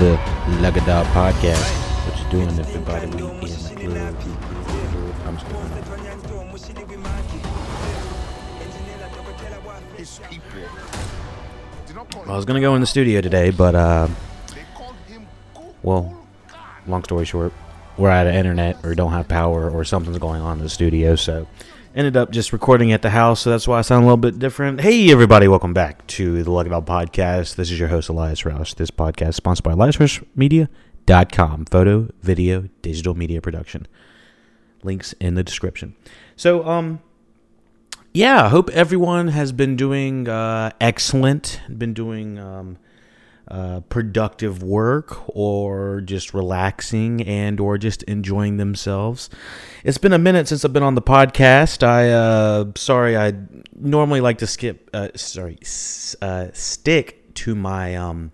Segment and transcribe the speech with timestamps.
[0.00, 0.16] the
[0.62, 1.60] Legadot Podcast.
[2.06, 3.06] What you doing, everybody?
[3.08, 4.16] We in the club.
[5.26, 5.36] I'm.
[12.24, 14.08] Well, I was gonna go in the studio today, but uh,
[15.82, 16.26] well,
[16.86, 17.52] long story short,
[17.98, 21.14] we're out of internet or don't have power or something's going on in the studio,
[21.14, 21.46] so
[21.94, 23.40] ended up just recording at the house.
[23.40, 24.80] So that's why I sound a little bit different.
[24.80, 27.56] Hey, everybody, welcome back to the Lugged Out Podcast.
[27.56, 28.74] This is your host Elias Roush.
[28.74, 33.86] This podcast is sponsored by EliasRoushMedia.com, photo, video, digital media production.
[34.82, 35.94] Links in the description.
[36.36, 37.00] So, um,
[38.14, 42.78] yeah, I hope everyone has been doing uh, excellent, been doing um,
[43.50, 49.28] uh, productive work, or just relaxing and or just enjoying themselves.
[49.84, 51.82] It's been a minute since I've been on the podcast.
[51.82, 53.34] I uh, sorry, I
[53.74, 54.88] normally like to skip.
[54.92, 55.58] Uh, sorry,
[56.22, 58.32] uh, stick to my um,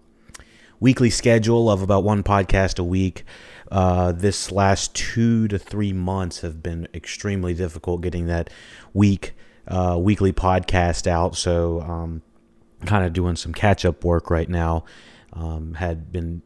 [0.81, 3.25] weekly schedule of about one podcast a week.
[3.71, 8.49] Uh, this last two to three months have been extremely difficult getting that
[8.95, 9.35] week
[9.69, 11.37] uh, weekly podcast out.
[11.37, 12.23] So, um,
[12.85, 14.85] kind of doing some catch up work right now.
[15.33, 16.43] Um, had been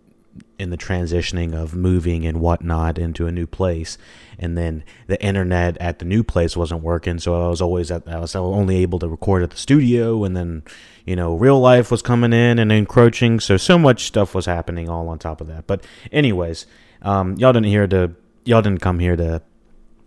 [0.59, 3.99] in the transitioning of moving and whatnot into a new place,
[4.39, 8.09] and then the internet at the new place wasn't working, so I was always at
[8.09, 10.63] I was only able to record at the studio, and then
[11.05, 14.89] you know real life was coming in and encroaching, so so much stuff was happening
[14.89, 15.67] all on top of that.
[15.67, 16.67] But anyways,
[17.03, 18.13] um, y'all didn't hear to
[18.45, 19.43] y'all didn't come here to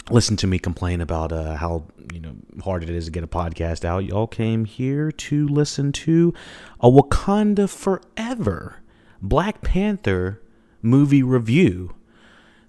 [0.09, 3.28] listen to me complain about uh, how you know hard it is to get a
[3.28, 4.06] podcast out.
[4.06, 6.34] Y'all came here to listen to
[6.80, 8.81] a Wakanda Forever
[9.22, 10.41] Black Panther
[10.81, 11.96] movie review.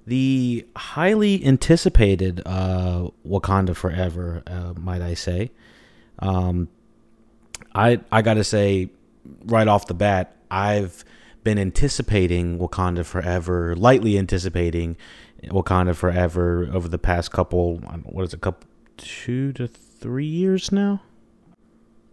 [0.06, 5.51] The highly anticipated uh, Wakanda Forever, uh, might I say.
[6.19, 6.69] Um,
[7.75, 8.91] I I gotta say,
[9.45, 11.05] right off the bat, I've
[11.43, 14.97] been anticipating Wakanda Forever, lightly anticipating
[15.50, 21.03] Wakanda Forever over the past couple, what is it, couple, two to three years now.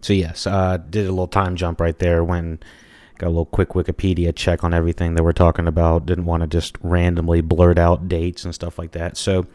[0.01, 2.59] So yes, uh, did a little time jump right there when
[3.17, 6.07] got a little quick Wikipedia check on everything that we're talking about.
[6.07, 9.15] Didn't want to just randomly blurt out dates and stuff like that.
[9.15, 9.45] So,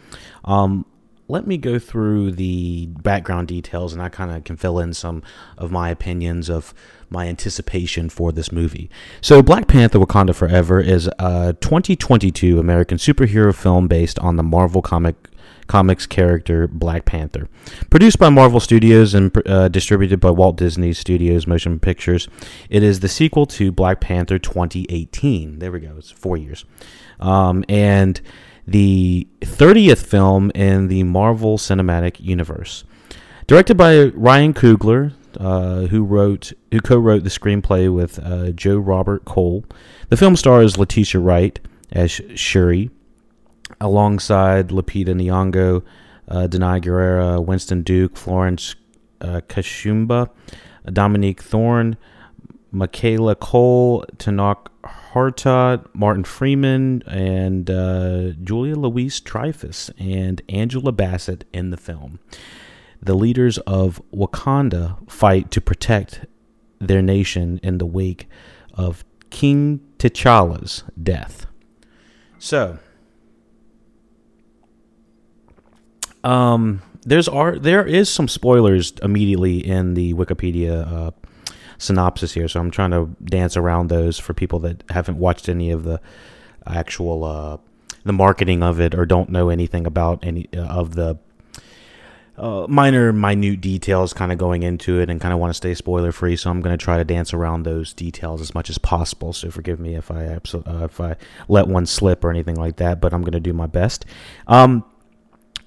[0.44, 0.86] um,
[1.28, 5.22] let me go through the background details and I kind of can fill in some
[5.59, 6.72] of my opinions of
[7.10, 8.90] my anticipation for this movie.
[9.20, 14.82] So, Black Panther Wakanda Forever is a 2022 American superhero film based on the Marvel
[14.82, 15.14] comic
[15.66, 17.48] comics character Black Panther.
[17.90, 22.28] Produced by Marvel Studios and uh, distributed by Walt Disney Studios Motion Pictures,
[22.70, 25.58] it is the sequel to Black Panther 2018.
[25.58, 26.64] There we go, it's four years.
[27.20, 28.20] Um, and
[28.66, 32.84] the 30th film in the Marvel Cinematic Universe.
[33.46, 39.24] Directed by Ryan Coogler, uh, who wrote who co-wrote the screenplay with uh, Joe Robert
[39.24, 39.64] Cole.
[40.08, 41.58] The film stars Letitia Wright
[41.92, 42.91] as Shuri,
[43.80, 45.82] alongside Lupita Nyong'o,
[46.28, 48.74] uh, Danai Gurira, Winston Duke, Florence
[49.20, 50.30] uh, Kasumba,
[50.92, 51.97] Dominique Thorne,
[52.72, 61.70] Michaela Coel, Tenoch Huerta, Martin Freeman, and uh, Julia Louise Dreyfus and Angela Bassett in
[61.70, 62.18] the film.
[63.02, 66.26] The leaders of Wakanda fight to protect
[66.80, 68.28] their nation in the wake
[68.74, 71.46] of King T'Challa's death.
[72.38, 72.78] So,
[76.24, 81.10] um, there's are there is some spoilers immediately in the Wikipedia uh,
[81.78, 85.71] synopsis here, so I'm trying to dance around those for people that haven't watched any
[85.71, 86.00] of the
[86.66, 87.59] actual uh,
[88.04, 91.18] the marketing of it or don't know anything about any uh, of the
[92.38, 95.74] uh, minor, minute details kind of going into it and kind of want to stay
[95.74, 96.36] spoiler free.
[96.36, 99.33] So I'm going to try to dance around those details as much as possible.
[99.33, 101.16] So forgive me if I uh, if I
[101.48, 104.04] let one slip or anything like that, but I'm going to do my best.
[104.47, 104.84] Um,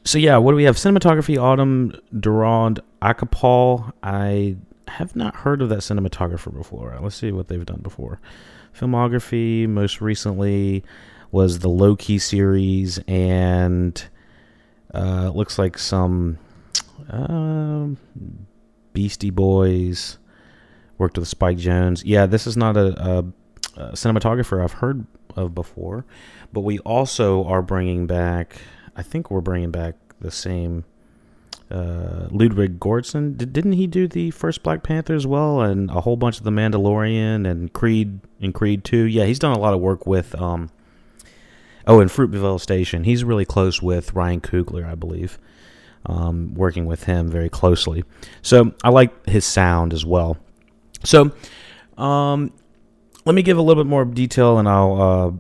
[0.04, 0.76] so yeah, what do we have?
[0.76, 3.92] Cinematography, Autumn Durald Arkapaw.
[4.02, 4.56] I
[4.88, 6.98] have not heard of that cinematographer before.
[7.02, 8.20] Let's see what they've done before.
[8.78, 10.84] Filmography, most recently
[11.32, 14.04] was the Loki series, and
[14.94, 16.38] uh, looks like some
[17.10, 17.98] um,
[18.94, 20.18] Beastie Boys.
[20.98, 22.04] Worked with Spike Jonze.
[22.06, 23.20] Yeah, this is not a, a,
[23.78, 25.06] a cinematographer I've heard
[25.38, 26.06] of before,
[26.52, 28.58] but we also are bringing back.
[28.98, 30.84] I think we're bringing back the same
[31.72, 33.38] uh, Ludwig Göransson.
[33.38, 36.44] Did, didn't he do the first Black Panther as well, and a whole bunch of
[36.44, 39.04] the Mandalorian and Creed and Creed Two?
[39.04, 40.36] Yeah, he's done a lot of work with.
[40.36, 40.70] Um,
[41.88, 43.06] oh, and Fruitvale Station.
[43.06, 45.40] He's really close with Ryan Coogler, I believe.
[46.10, 48.04] Um, working with him very closely,
[48.42, 50.38] so I like his sound as well.
[51.04, 51.32] So,
[51.98, 52.52] um,
[53.26, 55.32] let me give a little bit more detail, and I'll uh,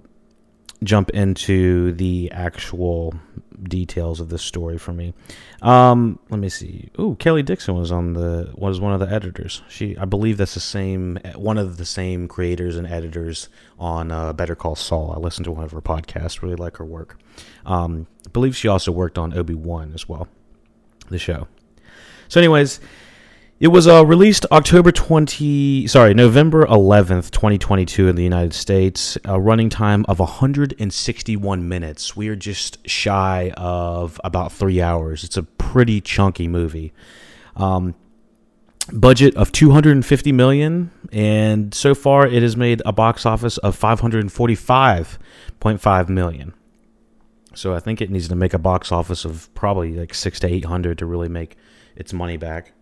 [0.84, 3.16] jump into the actual
[3.64, 5.14] details of this story for me.
[5.62, 6.90] Um, let me see.
[7.00, 9.62] Ooh, Kelly Dixon was on the was one of the editors.
[9.68, 14.34] She, I believe, that's the same one of the same creators and editors on uh,
[14.34, 15.14] Better Call Saul.
[15.16, 16.42] I listened to one of her podcasts.
[16.42, 17.20] Really like her work.
[17.66, 20.28] Um, I believe she also worked on Obi Wan as well,
[21.12, 21.48] the show.
[22.28, 22.80] So, anyways,
[23.60, 29.18] it was uh, released October 20, sorry, November 11th, 2022 in the United States.
[29.26, 32.16] A running time of 161 minutes.
[32.16, 35.26] We are just shy of about three hours.
[35.26, 36.94] It's a pretty chunky movie.
[37.58, 37.96] Um,
[38.94, 46.10] budget of 250 million and so far it has made a box office of 545.5
[46.10, 46.54] million
[47.54, 50.48] so i think it needs to make a box office of probably like six to
[50.48, 51.58] 800 to really make
[51.96, 52.74] its money back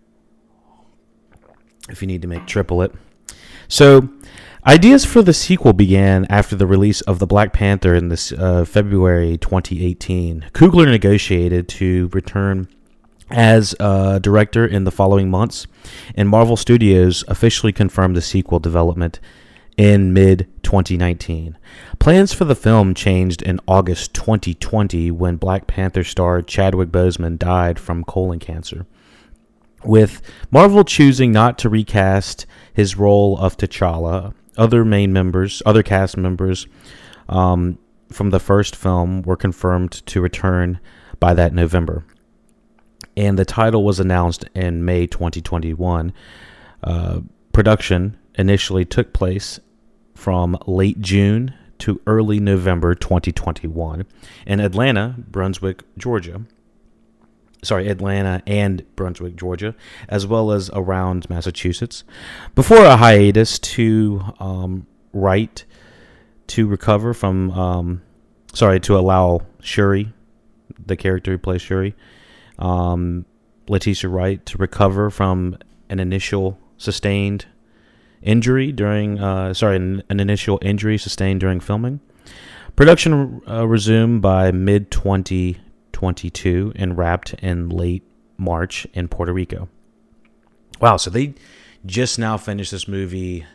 [1.89, 2.93] if you need to make triple it.
[3.67, 4.09] So,
[4.65, 8.65] ideas for the sequel began after the release of the Black Panther in this uh,
[8.65, 10.47] February 2018.
[10.53, 12.67] Coogler negotiated to return
[13.29, 15.67] as a director in the following months,
[16.15, 19.19] and Marvel Studios officially confirmed the sequel development
[19.77, 21.57] in mid 2019.
[21.99, 27.79] Plans for the film changed in August 2020 when Black Panther star Chadwick Boseman died
[27.79, 28.85] from colon cancer
[29.83, 30.21] with
[30.51, 34.33] Marvel choosing not to recast his role of T'Challa.
[34.57, 36.67] Other main members, other cast members
[37.29, 37.77] um,
[38.11, 40.79] from the first film were confirmed to return
[41.19, 42.03] by that November.
[43.15, 46.13] And the title was announced in May 2021.
[46.83, 47.21] Uh,
[47.51, 49.59] production initially took place
[50.17, 54.05] from late June to early November 2021
[54.47, 56.41] in Atlanta, Brunswick, Georgia.
[57.63, 59.75] Sorry, Atlanta and Brunswick, Georgia,
[60.09, 62.03] as well as around Massachusetts,
[62.55, 65.65] before a hiatus to um, write,
[66.47, 68.01] to recover from, um,
[68.53, 70.13] sorry, to allow Shuri,
[70.83, 71.95] the character who plays Shuri,
[72.59, 73.25] um,
[73.67, 75.57] Letitia Wright, to recover from
[75.89, 77.45] an initial sustained
[78.21, 81.99] injury during, uh, sorry, an, an, initial injury sustained during filming.
[82.75, 88.03] Production uh, resumed by mid 2022 and wrapped in late
[88.37, 89.69] March in Puerto Rico.
[90.79, 91.33] Wow, so they
[91.85, 93.45] just now finished this movie.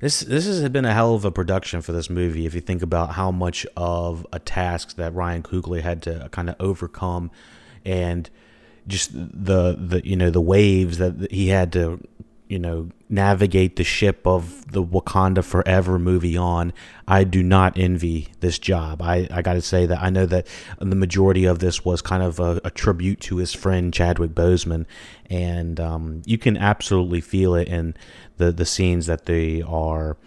[0.00, 2.46] This this has been a hell of a production for this movie.
[2.46, 6.50] If you think about how much of a task that Ryan Coogler had to kind
[6.50, 7.30] of overcome,
[7.84, 8.28] and
[8.88, 12.00] just the the you know the waves that he had to
[12.52, 16.74] you know, navigate the ship of the Wakanda Forever movie on.
[17.08, 19.00] I do not envy this job.
[19.00, 20.46] I, I got to say that I know that
[20.78, 24.84] the majority of this was kind of a, a tribute to his friend Chadwick Boseman,
[25.30, 27.94] and um, you can absolutely feel it in
[28.36, 30.18] the, the scenes that they are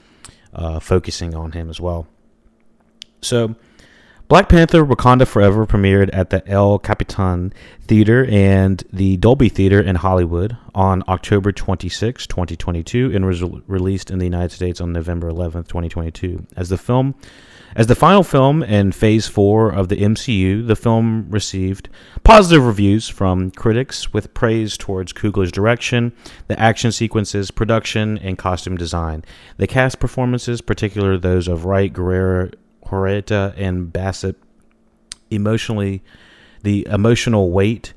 [0.51, 2.07] uh, focusing on him as well.
[3.21, 3.55] So,
[4.27, 9.97] Black Panther Wakanda Forever premiered at the El Capitan Theater and the Dolby Theater in
[9.97, 15.65] Hollywood on October 26, 2022, and was released in the United States on November 11,
[15.65, 16.47] 2022.
[16.55, 17.13] As the film
[17.75, 21.89] as the final film in Phase 4 of the MCU, the film received
[22.23, 26.13] positive reviews from critics with praise towards Coogler's direction,
[26.47, 29.25] the action sequences, production, and costume design.
[29.57, 32.53] The cast performances, particularly those of Wright, Gurira,
[32.89, 34.35] Huerta and Bassett
[35.29, 36.03] emotionally
[36.65, 37.93] the emotional weight,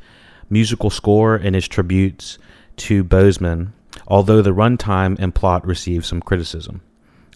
[0.50, 2.38] musical score, and his tributes
[2.76, 3.72] to Boseman,
[4.06, 6.82] although the runtime and plot received some criticism.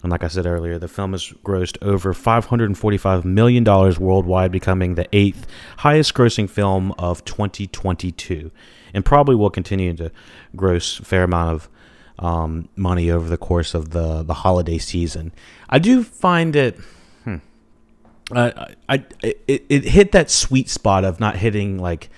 [0.03, 5.07] And like I said earlier, the film has grossed over $545 million worldwide, becoming the
[5.13, 8.51] eighth highest grossing film of 2022,
[8.93, 10.11] and probably will continue to
[10.55, 11.69] gross a fair amount of
[12.19, 15.31] um, money over the course of the, the holiday season.
[15.69, 16.77] I do find it
[18.31, 22.09] uh, I it, it hit that sweet spot of not hitting like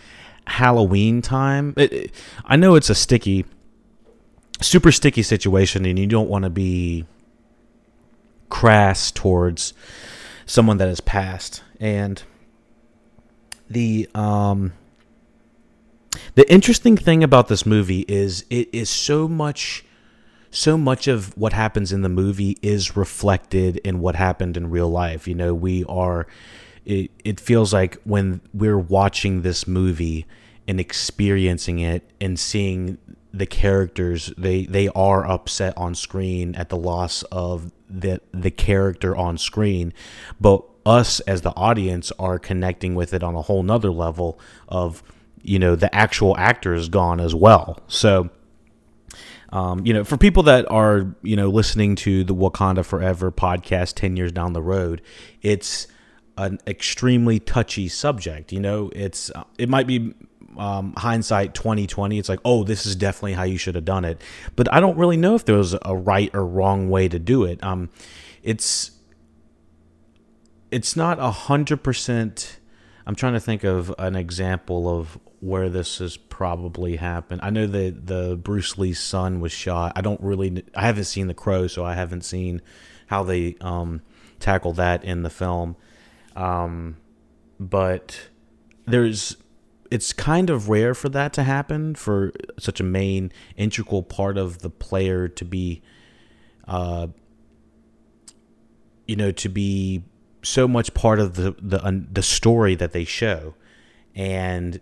[0.48, 1.74] Halloween time.
[1.78, 2.12] It, it,
[2.46, 3.46] I know it's a sticky,
[4.62, 7.06] super sticky situation, and you don't want to be
[8.50, 9.74] crass towards
[10.46, 11.64] someone that has passed.
[11.80, 12.22] And
[13.70, 14.74] the um,
[16.36, 19.84] the interesting thing about this movie is it is so much
[20.56, 24.90] so much of what happens in the movie is reflected in what happened in real
[24.90, 25.28] life.
[25.28, 26.28] You know, we are,
[26.86, 30.26] it, it feels like when we're watching this movie
[30.66, 32.98] and experiencing it and seeing
[33.34, 39.14] the characters they they are upset on screen at the loss of the the character
[39.14, 39.94] on screen
[40.40, 45.04] but us as the audience are connecting with it on a whole nother level of
[45.42, 48.30] you know the actual actor is gone as well so
[49.56, 53.94] um, you know for people that are you know listening to the wakanda forever podcast
[53.96, 55.02] 10 years down the road
[55.42, 55.88] it's
[56.38, 58.92] an extremely touchy subject you know?
[58.94, 60.14] It's it might be
[60.58, 64.22] um, hindsight 2020 it's like oh this is definitely how you should have done it.
[64.58, 67.46] But i don't really know if there was a right or wrong way to do
[67.46, 67.64] it.
[67.64, 67.90] Um,
[68.44, 68.92] it's
[70.72, 72.60] it's not a hundred percent
[73.08, 77.42] i'm trying to think of an example of where this has probably happened.
[77.44, 79.94] I know that the bruce lee's son was shot.
[79.96, 82.62] I don't really i haven't seen the crow so i haven't seen
[83.08, 84.02] how they um,
[84.40, 85.76] tackle that in the film.
[86.36, 86.98] Um,
[87.60, 88.30] but
[88.86, 89.38] there's
[89.92, 94.60] it's kind of rare for that to happen for such a main integral part of
[94.60, 95.82] the player to be
[96.68, 97.06] uh
[99.06, 100.04] you know to be
[100.46, 103.56] so much part of the the the story that they show.
[104.14, 104.80] And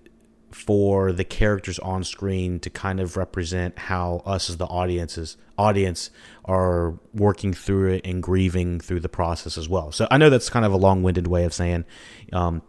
[0.54, 6.10] for the characters on screen to kind of represent how us as the audiences audience
[6.46, 9.92] are working through it and grieving through the process as well.
[9.92, 11.86] So I know that's kind of a long-winded way of saying
[12.32, 12.62] um,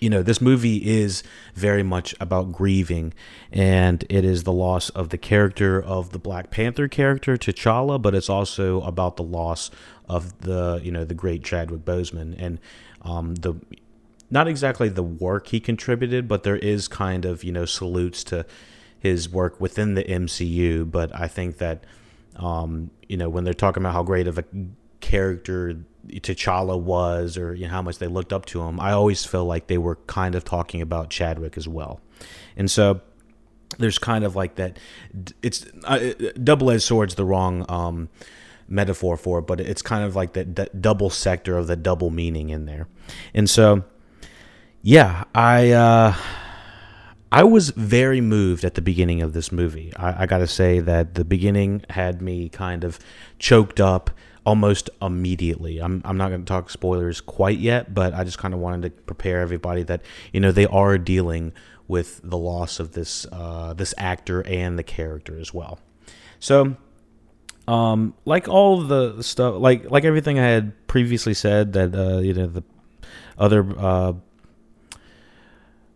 [0.00, 1.22] you know, this movie is
[1.54, 3.12] very much about grieving,
[3.52, 8.14] and it is the loss of the character of the Black Panther character T'Challa, but
[8.14, 9.70] it's also about the loss
[10.08, 12.58] of the you know the great Chadwick Boseman and
[13.02, 13.54] um, the
[14.30, 18.46] not exactly the work he contributed, but there is kind of you know salutes to
[18.98, 20.90] his work within the MCU.
[20.90, 21.84] But I think that
[22.36, 24.44] um, you know when they're talking about how great of a
[25.00, 29.24] character T'Challa was or you know, how much they looked up to him, I always
[29.24, 32.00] feel like they were kind of talking about Chadwick as well.
[32.56, 33.00] And so
[33.78, 34.78] there's kind of like that.
[35.42, 38.08] It's uh, double-edged sword's the wrong um,
[38.68, 42.10] metaphor for it, but it's kind of like that, that double sector of the double
[42.10, 42.88] meaning in there.
[43.34, 43.84] And so,
[44.82, 45.70] yeah, I.
[45.70, 46.14] Uh,
[47.32, 49.92] I was very moved at the beginning of this movie.
[49.94, 52.98] I, I got to say that the beginning had me kind of
[53.38, 54.10] choked up
[54.44, 55.78] almost immediately.
[55.78, 58.82] I'm, I'm not going to talk spoilers quite yet, but I just kind of wanted
[58.82, 61.52] to prepare everybody that you know they are dealing
[61.86, 65.78] with the loss of this uh, this actor and the character as well.
[66.40, 66.76] So,
[67.68, 72.34] um, like all the stuff, like like everything I had previously said, that uh, you
[72.34, 72.64] know the
[73.38, 74.12] other uh,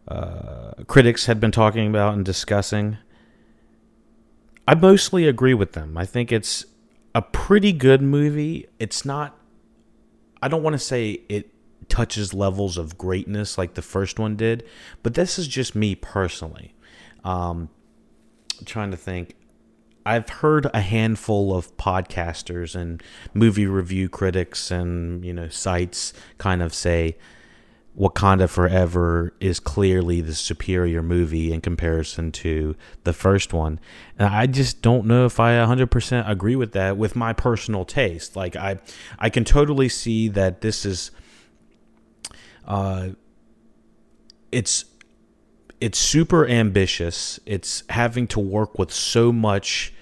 [0.09, 2.99] uh, critics had been talking about and discussing.
[4.67, 5.97] I mostly agree with them.
[5.97, 6.65] I think it's
[7.15, 8.67] a pretty good movie.
[8.79, 9.39] It's not.
[10.43, 11.51] I don't want to say it
[11.89, 14.65] touches levels of greatness like the first one did,
[15.03, 16.75] but this is just me personally.
[17.25, 17.69] Um,
[18.65, 19.37] trying to think.
[20.07, 26.63] I've heard a handful of podcasters and movie review critics and you know sites kind
[26.63, 27.17] of say
[27.99, 32.75] Wakanda Forever is clearly the superior movie in comparison to
[33.05, 33.79] the first one.
[34.19, 38.35] And I just don't know if I 100% agree with that with my personal taste.
[38.35, 38.79] Like I
[39.19, 41.13] I can totally see that this is
[42.67, 43.11] uh
[44.51, 44.87] it's
[45.81, 47.39] it's super ambitious.
[47.47, 49.93] It's having to work with so much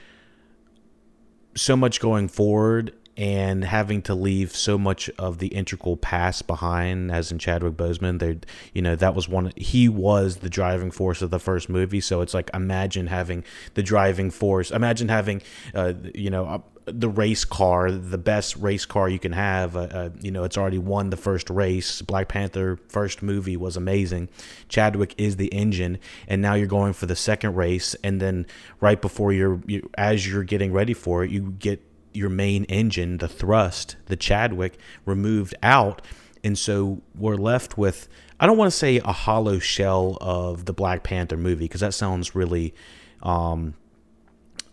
[1.55, 7.13] so much going forward and having to leave so much of the integral past behind,
[7.13, 8.41] as in Chadwick Boseman, they,
[8.75, 9.53] you know, that was one.
[9.55, 13.83] He was the driving force of the first movie, so it's like imagine having the
[13.85, 14.73] driving force.
[14.73, 15.41] Imagine having,
[15.73, 19.77] uh, you know, uh, the race car, the best race car you can have.
[19.77, 22.03] Uh, uh, you know, it's already won the first race.
[22.03, 24.31] Black Panther first movie was amazing.
[24.69, 28.49] Chadwick is the engine, and now you're going for the second race, and then
[28.81, 31.81] right before you're, you, as you're getting ready for it, you get
[32.15, 36.03] your main engine, the thrust, the Chadwick, removed out.
[36.45, 38.09] And so we're left with,
[38.41, 41.95] I don't want to say a hollow shell of the Black Panther movie, because that
[41.95, 42.75] sounds really
[43.23, 43.75] um,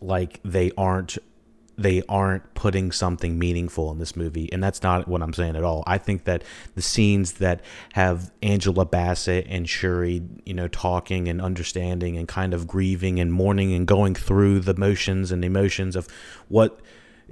[0.02, 1.18] like they aren't
[1.80, 5.64] they aren't putting something meaningful in this movie and that's not what i'm saying at
[5.64, 6.44] all i think that
[6.76, 7.62] the scenes that
[7.94, 13.32] have angela bassett and shuri you know talking and understanding and kind of grieving and
[13.32, 16.06] mourning and going through the motions and emotions of
[16.50, 16.82] what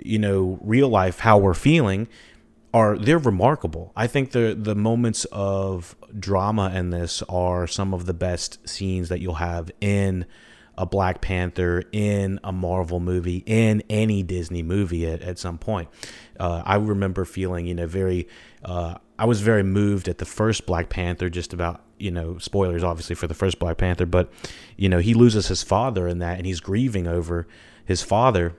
[0.04, 2.08] you know, real life how we're feeling
[2.74, 3.92] are they're remarkable.
[3.96, 9.10] I think the the moments of drama in this are some of the best scenes
[9.10, 10.26] that you'll have in
[10.78, 15.90] a Black Panther, in a Marvel movie, in any Disney movie at, at some point.
[16.40, 18.28] Uh, I remember feeling, you know, very,
[18.64, 22.84] uh, I was very moved at the first Black Panther just about you know, spoilers
[22.84, 24.32] obviously for the first Black Panther, but
[24.76, 27.48] you know, he loses his father in that, and he's grieving over
[27.86, 28.56] his father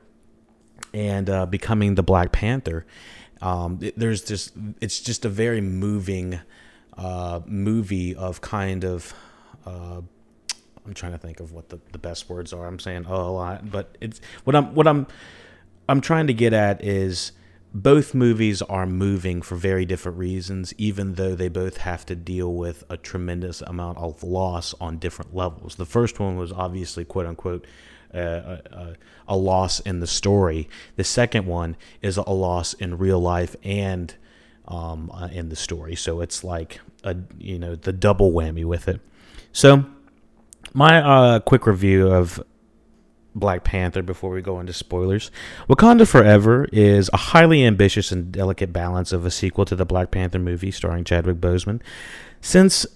[0.92, 2.86] and uh, becoming the Black Panther.
[3.40, 6.40] Um, there's just it's just a very moving
[6.96, 9.14] uh, movie of kind of.
[9.64, 10.02] Uh,
[10.86, 12.66] I'm trying to think of what the, the best words are.
[12.66, 15.06] I'm saying oh a lot, but it's what I'm what I'm
[15.88, 17.32] I'm trying to get at is
[17.74, 22.54] both movies are moving for very different reasons, even though they both have to deal
[22.54, 25.76] with a tremendous amount of loss on different levels.
[25.76, 27.66] The first one was obviously quote unquote
[28.12, 28.96] a,
[29.26, 30.68] a, loss in the story.
[30.96, 34.14] The second one is a loss in real life and
[34.66, 35.94] um, uh, in the story.
[35.94, 39.00] So it's like a you know the double whammy with it.
[39.52, 39.84] So
[40.74, 42.42] my uh, quick review of
[43.34, 45.30] Black Panther before we go into spoilers.
[45.68, 50.10] Wakanda Forever is a highly ambitious and delicate balance of a sequel to the Black
[50.10, 51.80] Panther movie starring Chadwick Boseman.
[52.40, 52.86] Since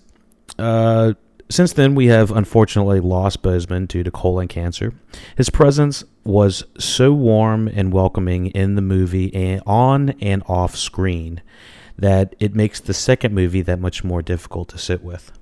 [0.59, 1.15] uh,
[1.53, 4.95] since then, we have unfortunately lost Boseman due to colon cancer.
[5.37, 11.43] His presence was so warm and welcoming in the movie and on and off screen
[11.99, 15.33] that it makes the second movie that much more difficult to sit with.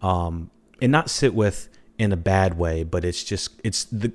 [0.00, 0.50] Um,
[0.80, 4.12] and not sit with in a bad way, but it's just it's the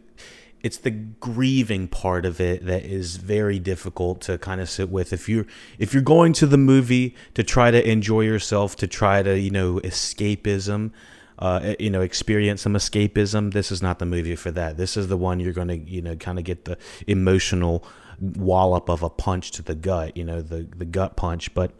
[0.64, 5.14] it's the grieving part of it that is very difficult to kind of sit with.
[5.14, 5.46] If you're
[5.78, 9.52] if you're going to the movie to try to enjoy yourself to try to you
[9.52, 10.92] know escapism
[11.40, 14.78] uh, you know experience some escapism this is not the movie for that.
[14.78, 17.86] This is the one you're going to you know kind of get the emotional
[18.20, 21.54] wallop of a punch to the gut you know the the gut punch.
[21.54, 21.72] But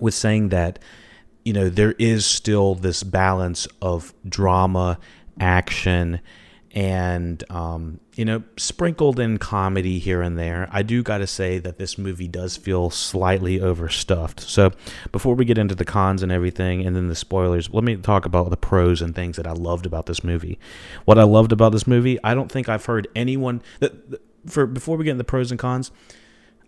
[0.00, 0.78] with saying that
[1.44, 4.98] you know there is still this balance of drama
[5.40, 6.20] action
[6.78, 11.58] and um, you know sprinkled in comedy here and there i do got to say
[11.58, 14.38] that this movie does feel slightly overstuffed.
[14.38, 14.70] So
[15.10, 18.26] before we get into the cons and everything and then the spoilers let me talk
[18.26, 20.56] about the pros and things that i loved about this movie.
[21.04, 24.96] What i loved about this movie i don't think i've heard anyone that for before
[24.96, 25.90] we get into the pros and cons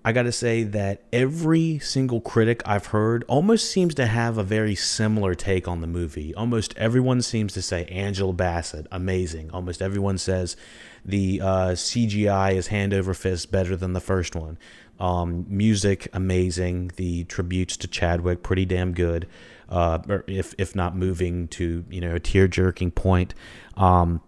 [0.02, 4.42] I got to say that every single critic I've heard almost seems to have a
[4.42, 6.34] very similar take on the movie.
[6.34, 9.50] Almost everyone seems to say Angela Bassett, amazing.
[9.50, 10.56] Almost everyone says
[11.04, 14.58] the uh, CGI is hand over fist better than the first one.
[14.98, 16.92] Um, music, amazing.
[16.96, 19.26] The tributes to Chadwick, pretty damn good.
[19.68, 23.34] Uh, if if not moving to you know a tear jerking point.
[23.76, 24.20] Um,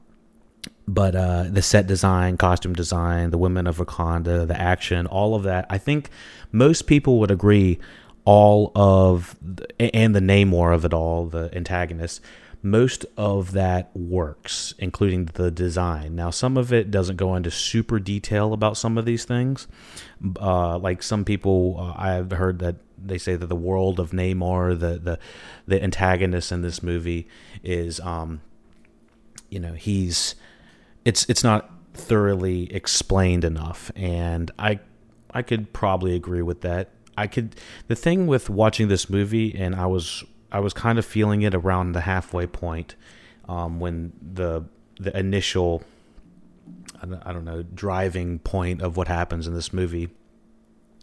[0.86, 5.42] but uh, the set design, costume design, the women of Wakanda, the action, all of
[5.44, 6.10] that, I think
[6.50, 7.78] most people would agree.
[8.24, 9.36] All of
[9.80, 12.20] and the Namor of it all, the antagonist,
[12.62, 16.14] most of that works, including the design.
[16.14, 19.66] Now, some of it doesn't go into super detail about some of these things.
[20.40, 24.78] Uh, like some people, uh, I've heard that they say that the world of Namor,
[24.78, 25.18] the the
[25.66, 27.26] the antagonist in this movie,
[27.64, 28.40] is, um,
[29.50, 30.36] you know, he's
[31.04, 34.80] it's it's not thoroughly explained enough, and I
[35.32, 36.90] I could probably agree with that.
[37.16, 37.56] I could
[37.88, 41.54] the thing with watching this movie, and I was I was kind of feeling it
[41.54, 42.96] around the halfway point
[43.48, 44.64] um, when the
[44.98, 45.82] the initial
[47.24, 50.10] I don't know driving point of what happens in this movie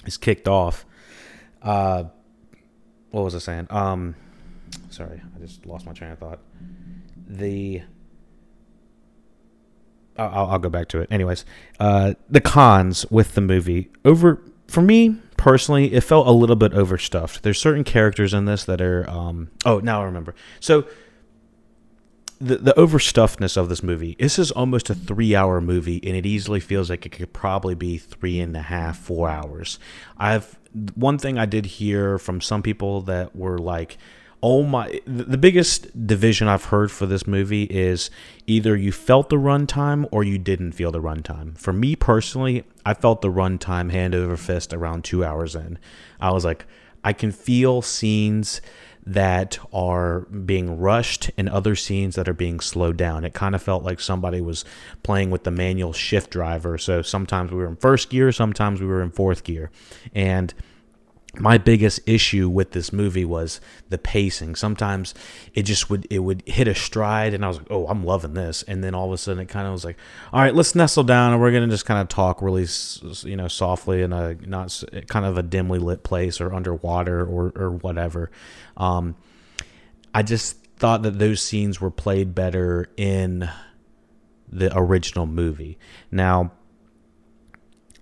[0.05, 0.85] is kicked off.
[1.62, 2.05] Uh,
[3.12, 3.67] what was I saying?
[3.69, 4.15] Um,
[4.89, 6.39] sorry, I just lost my train of thought.
[7.27, 7.81] The
[10.19, 11.12] I'll, I'll go back to it.
[11.12, 11.45] Anyways,
[11.79, 16.73] uh, the cons with the movie over for me personally, it felt a little bit
[16.73, 17.43] overstuffed.
[17.43, 19.10] There's certain characters in this that are.
[19.10, 20.36] Um, oh, now I remember.
[20.60, 20.86] So
[22.39, 24.15] the the overstuffedness of this movie.
[24.19, 27.75] This is almost a three hour movie, and it easily feels like it could probably
[27.75, 29.79] be three and a half, four hours.
[30.17, 30.58] I've
[30.95, 33.97] one thing I did hear from some people that were like
[34.41, 38.10] oh my the biggest division i've heard for this movie is
[38.47, 42.93] either you felt the runtime or you didn't feel the runtime for me personally i
[42.93, 45.78] felt the runtime hand over fist around two hours in
[46.21, 46.65] i was like
[47.04, 48.62] i can feel scenes
[49.06, 53.23] that are being rushed and other scenes that are being slowed down.
[53.23, 54.63] It kind of felt like somebody was
[55.02, 56.78] playing with the manual shift driver.
[56.78, 59.71] So sometimes we were in first gear, sometimes we were in fourth gear.
[60.13, 60.54] And
[61.35, 64.55] my biggest issue with this movie was the pacing.
[64.55, 65.13] Sometimes
[65.53, 68.33] it just would it would hit a stride, and I was like, "Oh, I'm loving
[68.33, 69.97] this," and then all of a sudden it kind of was like,
[70.33, 72.65] "All right, let's nestle down, and we're gonna just kind of talk really,
[73.23, 77.53] you know, softly in a not kind of a dimly lit place or underwater or
[77.55, 78.31] or whatever."
[78.75, 79.15] Um,
[80.13, 83.49] I just thought that those scenes were played better in
[84.51, 85.77] the original movie.
[86.11, 86.53] Now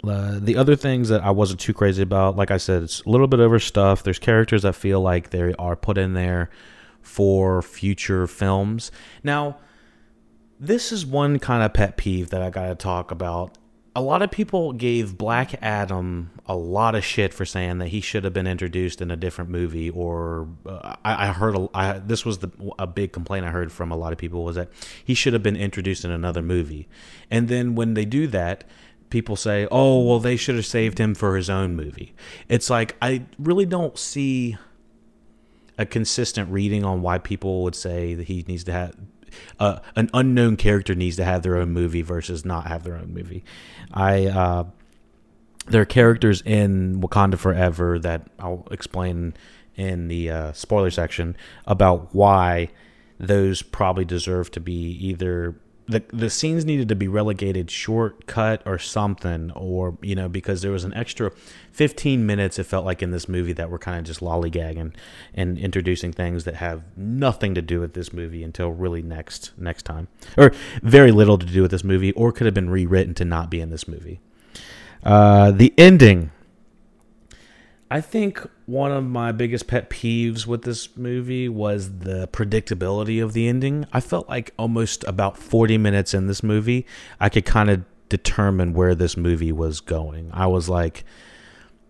[0.04, 3.10] uh, the other things that I wasn't too crazy about, like I said, it's a
[3.10, 4.04] little bit overstuffed.
[4.04, 6.50] There's characters that feel like they are put in there
[7.02, 8.92] for future films.
[9.24, 9.58] Now,
[10.60, 13.58] this is one kind of pet peeve that I got to talk about.
[13.96, 18.00] A lot of people gave Black Adam a lot of shit for saying that he
[18.00, 21.94] should have been introduced in a different movie, or uh, I, I, heard a, I,
[21.98, 24.70] this was the, a big complaint I heard from a lot of people was that
[25.04, 26.88] he should have been introduced in another movie.
[27.32, 28.66] And then when they do that,
[29.10, 32.14] people say, "Oh, well, they should have saved him for his own movie."
[32.50, 34.58] It's like I really don't see
[35.78, 38.96] a consistent reading on why people would say that he needs to have
[39.60, 43.14] uh, an unknown character needs to have their own movie versus not have their own
[43.14, 43.44] movie.
[43.94, 44.64] I uh,
[45.68, 49.34] there are characters in Wakanda Forever that I'll explain
[49.76, 52.70] in the uh, spoiler section about why
[53.20, 55.56] those probably deserve to be either
[55.88, 60.72] the the scenes needed to be relegated shortcut or something or you know because there
[60.72, 61.32] was an extra
[61.72, 64.94] 15 minutes it felt like in this movie that were kind of just lollygagging
[65.34, 69.84] and introducing things that have nothing to do with this movie until really next next
[69.84, 70.08] time.
[70.38, 73.50] Or very little to do with this movie or could have been rewritten to not
[73.50, 74.20] be in this movie.
[75.04, 76.32] Uh, the ending.
[77.90, 83.32] I think one of my biggest pet peeves with this movie was the predictability of
[83.32, 83.88] the ending.
[83.94, 86.86] I felt like almost about 40 minutes in this movie,
[87.18, 90.30] I could kind of determine where this movie was going.
[90.34, 91.06] I was like,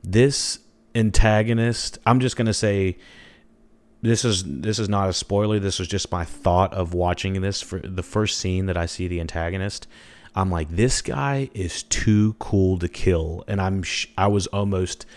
[0.04, 0.60] this
[0.94, 2.98] antagonist, I'm just going to say
[4.04, 5.58] this is this is not a spoiler.
[5.58, 9.08] This was just my thought of watching this for the first scene that I see
[9.08, 9.88] the antagonist.
[10.36, 15.08] I'm like, this guy is too cool to kill, and I'm sh- I was almost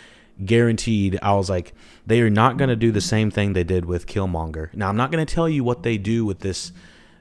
[0.45, 1.75] guaranteed I was like
[2.07, 4.73] they are not going to do the same thing they did with Killmonger.
[4.75, 6.73] Now I'm not going to tell you what they do with this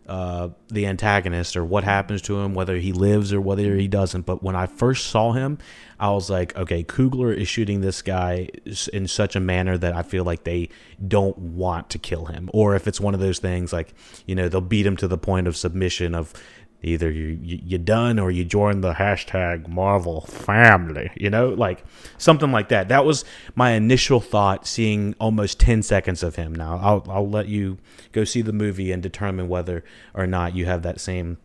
[0.10, 4.26] uh, the antagonist or what happens to him, whether he lives or whether he doesn't.
[4.26, 5.60] But when I first saw him,
[6.00, 8.50] I was like, okay, Coogler is shooting this guy
[8.92, 10.70] in such a manner that I feel like they
[11.08, 12.50] don't want to kill him.
[12.54, 13.94] Or if it's one of those things like,
[14.26, 16.34] you know, they'll beat him to the point of submission of
[16.82, 21.84] either you, you you done or you join the hashtag Marvel family, you know, like
[22.18, 22.88] something like that.
[22.88, 24.66] That was my initial thought.
[24.66, 26.56] Seeing almost ten seconds of him.
[26.56, 27.78] Now I'll I'll let you
[28.12, 31.38] go see the movie and determine whether or not you have that same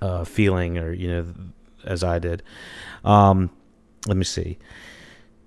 [0.00, 1.34] uh, feeling or you know
[1.84, 2.42] as I did.
[3.04, 3.50] Um,
[4.06, 4.58] let me see.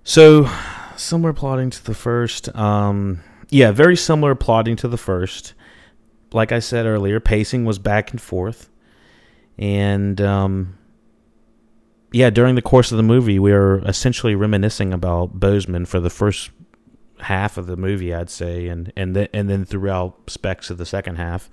[0.04, 0.50] So
[0.98, 2.54] similar plotting to the first.
[2.56, 5.54] Um, yeah, very similar plotting to the first.
[6.34, 8.70] Like I said earlier, pacing was back and forth
[9.58, 10.78] and um,
[12.12, 16.10] yeah, during the course of the movie, we are essentially reminiscing about Boseman for the
[16.10, 16.50] first
[17.20, 20.86] half of the movie, I'd say, and and then and then throughout specs of the
[20.86, 21.50] second half.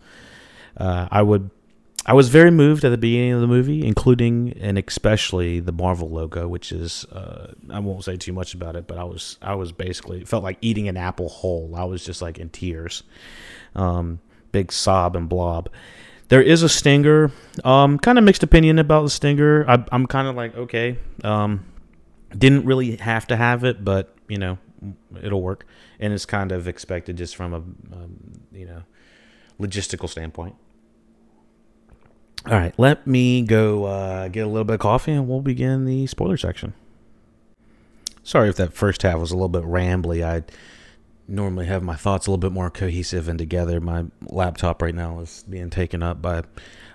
[0.77, 1.51] Uh, I would,
[2.07, 6.09] I was very moved at the beginning of the movie, including and especially the Marvel
[6.09, 9.55] logo, which is uh, I won't say too much about it, but I was I
[9.55, 11.75] was basically felt like eating an apple whole.
[11.77, 13.03] I was just like in tears,
[13.75, 14.21] um,
[14.53, 15.69] big sob and blob.
[16.29, 17.31] There is a stinger.
[17.65, 19.69] Um, kind of mixed opinion about the stinger.
[19.69, 20.99] I, am kind of like okay.
[21.23, 21.67] Um,
[22.37, 24.59] didn't really have to have it, but you know,
[25.23, 25.67] it'll work,
[26.01, 28.17] and it's kind of expected just from a um,
[28.53, 28.83] you know
[29.61, 30.55] logistical standpoint.
[32.47, 35.85] All right, let me go uh, get a little bit of coffee, and we'll begin
[35.85, 36.75] the spoiler section.
[38.25, 40.25] Sorry if that first half was a little bit rambly.
[40.25, 40.45] I
[41.29, 43.81] normally have my thoughts a little bit more cohesive and together.
[43.81, 46.43] My laptop right now is being taken up by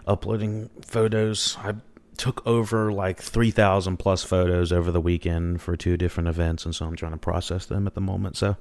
[0.05, 1.57] uploading photos.
[1.59, 1.75] I
[2.17, 6.85] took over like 3,000 plus photos over the weekend for two different events, and so
[6.85, 8.37] I'm trying to process them at the moment.
[8.37, 8.57] So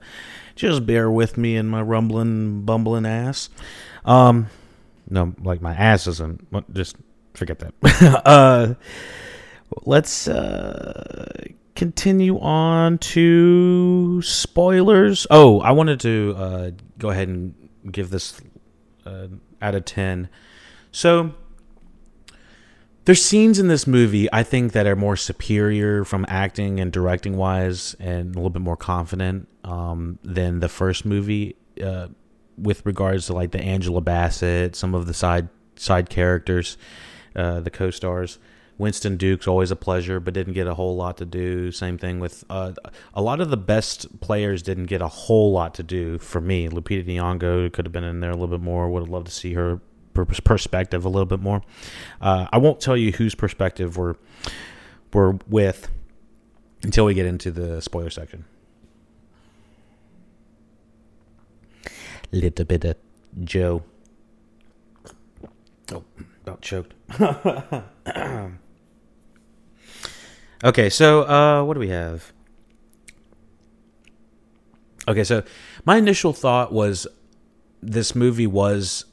[0.54, 3.48] just bear with me in my rumbling, bumbling ass.
[4.04, 4.48] Um,
[5.08, 6.74] no, like my ass isn't.
[6.74, 6.96] Just
[7.34, 8.22] forget that.
[8.24, 8.74] uh,
[9.84, 15.26] let's uh, continue on to spoilers.
[15.30, 17.54] Oh, I wanted to uh, go ahead and
[17.90, 18.40] give this
[19.04, 19.28] uh,
[19.62, 20.28] out of 10.
[20.90, 21.34] So,
[23.04, 27.36] there's scenes in this movie I think that are more superior from acting and directing
[27.36, 32.08] wise and a little bit more confident um, than the first movie uh,
[32.58, 36.76] with regards to like the Angela Bassett, some of the side side characters,
[37.36, 38.38] uh, the co-stars.
[38.78, 41.72] Winston Duke's always a pleasure, but didn't get a whole lot to do.
[41.72, 42.72] Same thing with uh,
[43.14, 46.68] a lot of the best players didn't get a whole lot to do for me.
[46.68, 48.90] Lupita Nyong'o could have been in there a little bit more.
[48.90, 49.80] Would have loved to see her
[50.12, 51.62] perspective a little bit more.
[52.20, 54.16] Uh, I won't tell you whose perspective we're
[55.12, 55.88] we're with
[56.82, 58.44] until we get into the spoiler section.
[62.30, 62.96] Little bit of
[63.44, 63.84] Joe.
[65.92, 66.04] Oh,
[66.44, 66.92] about choked.
[70.64, 72.32] Okay, so uh, what do we have?
[75.08, 75.42] Okay, so
[75.84, 77.06] my initial thought was
[77.82, 79.04] this movie was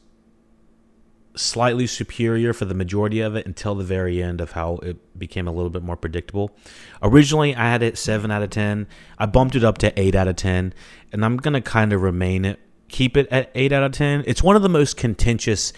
[1.35, 5.47] slightly superior for the majority of it until the very end of how it became
[5.47, 6.55] a little bit more predictable.
[7.01, 8.87] Originally, I had it 7 out of 10.
[9.17, 10.73] I bumped it up to 8 out of 10,
[11.11, 12.59] and I'm going to kind of remain it
[12.93, 14.23] keep it at 8 out of 10.
[14.27, 15.73] It's one of the most contentious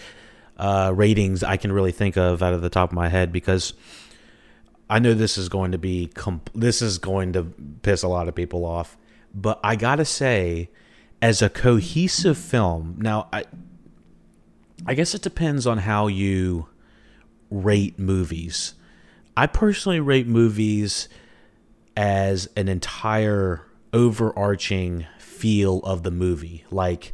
[0.58, 3.72] uh, ratings I can really think of out of the top of my head because
[4.88, 7.44] I know this is going to be comp- this is going to
[7.82, 8.96] piss a lot of people off,
[9.34, 10.70] but I got to say
[11.20, 12.96] as a cohesive film.
[12.98, 13.44] Now, I
[14.86, 16.68] I guess it depends on how you
[17.50, 18.74] rate movies.
[19.36, 21.08] I personally rate movies
[21.96, 26.64] as an entire overarching feel of the movie.
[26.70, 27.12] Like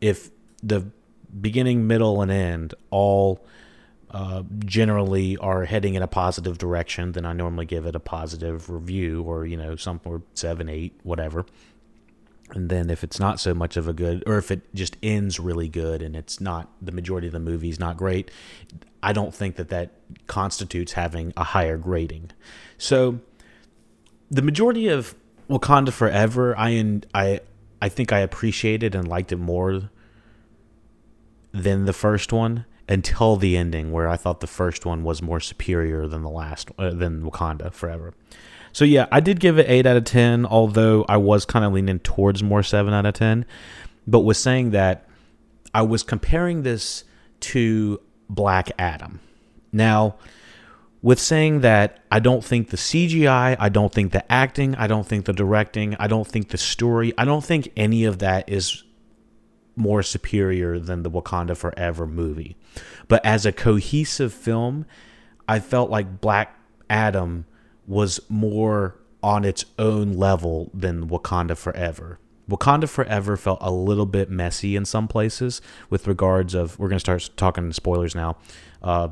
[0.00, 0.30] if
[0.62, 0.90] the
[1.40, 3.44] beginning, middle, and end all
[4.14, 8.70] uh, generally are heading in a positive direction, then I normally give it a positive
[8.70, 11.44] review or, you know, something seven, eight, whatever.
[12.50, 15.40] And then if it's not so much of a good, or if it just ends
[15.40, 18.30] really good and it's not, the majority of the movie is not great,
[19.02, 19.90] I don't think that that
[20.28, 22.30] constitutes having a higher grading.
[22.78, 23.18] So
[24.30, 25.16] the majority of
[25.50, 27.40] Wakanda Forever, I, I,
[27.82, 29.90] I think I appreciated and liked it more
[31.50, 35.40] than the first one until the ending, where I thought the first one was more
[35.40, 38.14] superior than the last, uh, than Wakanda Forever.
[38.72, 41.72] So yeah, I did give it eight out of ten, although I was kind of
[41.72, 43.46] leaning towards more seven out of ten.
[44.06, 45.08] But was saying that
[45.72, 47.04] I was comparing this
[47.40, 49.20] to Black Adam.
[49.72, 50.16] Now,
[51.02, 55.06] with saying that I don't think the CGI, I don't think the acting, I don't
[55.06, 58.83] think the directing, I don't think the story, I don't think any of that is
[59.76, 62.56] more superior than the Wakanda Forever movie.
[63.08, 64.86] But as a cohesive film,
[65.48, 66.58] I felt like Black
[66.88, 67.46] Adam
[67.86, 72.18] was more on its own level than Wakanda Forever.
[72.48, 76.98] Wakanda Forever felt a little bit messy in some places with regards of we're going
[76.98, 78.36] to start talking spoilers now.
[78.82, 79.08] Uh,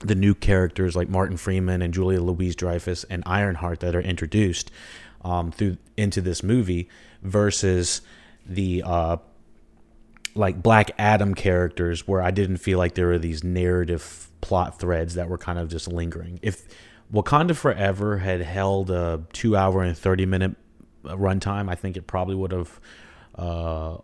[0.00, 4.70] the new characters like Martin Freeman and Julia Louise Dreyfus and Ironheart that are introduced
[5.24, 6.88] um, through into this movie
[7.22, 8.02] versus
[8.44, 9.16] the uh,
[10.36, 15.14] like Black Adam characters where I didn't feel like there were these narrative plot threads
[15.14, 16.38] that were kind of just lingering.
[16.42, 16.66] If
[17.12, 20.56] Wakanda Forever had held a two hour and 30 minute
[21.04, 22.80] runtime, I think it probably would have.
[23.34, 23.98] Uh,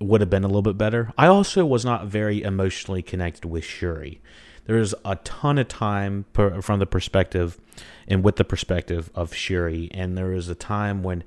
[0.00, 1.12] would have been a little bit better.
[1.16, 4.20] I also was not very emotionally connected with Shuri.
[4.66, 7.58] There's a ton of time per, from the perspective
[8.08, 11.24] and with the perspective of Shuri, and there is a time when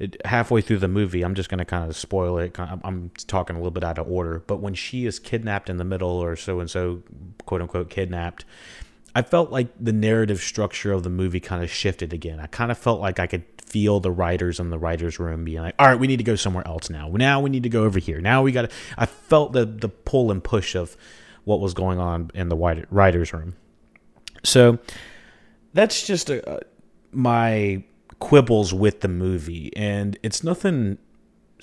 [0.00, 2.58] it, halfway through the movie, I'm just going to kind of spoil it.
[2.58, 5.84] I'm talking a little bit out of order, but when she is kidnapped in the
[5.84, 7.02] middle, or so and so,
[7.44, 8.46] quote unquote, kidnapped,
[9.14, 12.40] I felt like the narrative structure of the movie kind of shifted again.
[12.40, 15.60] I kind of felt like I could feel the writers in the writers' room being
[15.60, 17.08] like, "All right, we need to go somewhere else now.
[17.10, 18.20] Now we need to go over here.
[18.20, 20.96] Now we got to." I felt the the pull and push of
[21.44, 23.56] what was going on in the writers' room.
[24.44, 24.78] So
[25.74, 26.62] that's just a,
[27.12, 27.82] my
[28.20, 30.98] quibbles with the movie, and it's nothing